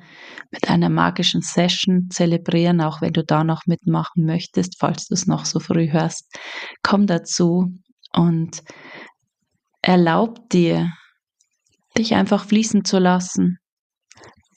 mit 0.51 0.69
einer 0.69 0.89
magischen 0.89 1.41
Session 1.41 2.09
zelebrieren, 2.11 2.79
auch 2.79 3.01
wenn 3.01 3.13
du 3.13 3.23
da 3.23 3.43
noch 3.43 3.63
mitmachen 3.65 4.25
möchtest, 4.25 4.79
falls 4.79 5.07
du 5.07 5.15
es 5.15 5.25
noch 5.25 5.45
so 5.45 5.59
früh 5.59 5.91
hörst. 5.91 6.27
Komm 6.83 7.07
dazu 7.07 7.73
und 8.13 8.63
erlaub 9.81 10.47
dir, 10.49 10.93
dich 11.97 12.13
einfach 12.13 12.45
fließen 12.45 12.85
zu 12.85 12.99
lassen, 12.99 13.57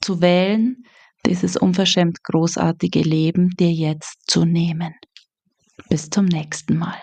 zu 0.02 0.20
wählen, 0.20 0.82
dieses 1.24 1.56
unverschämt 1.56 2.22
großartige 2.22 3.00
Leben 3.00 3.50
dir 3.59 3.72
jetzt 3.72 4.18
zu 4.26 4.44
nehmen. 4.44 4.94
Bis 5.88 6.11
zum 6.11 6.26
nächsten 6.26 6.76
Mal. 6.76 7.00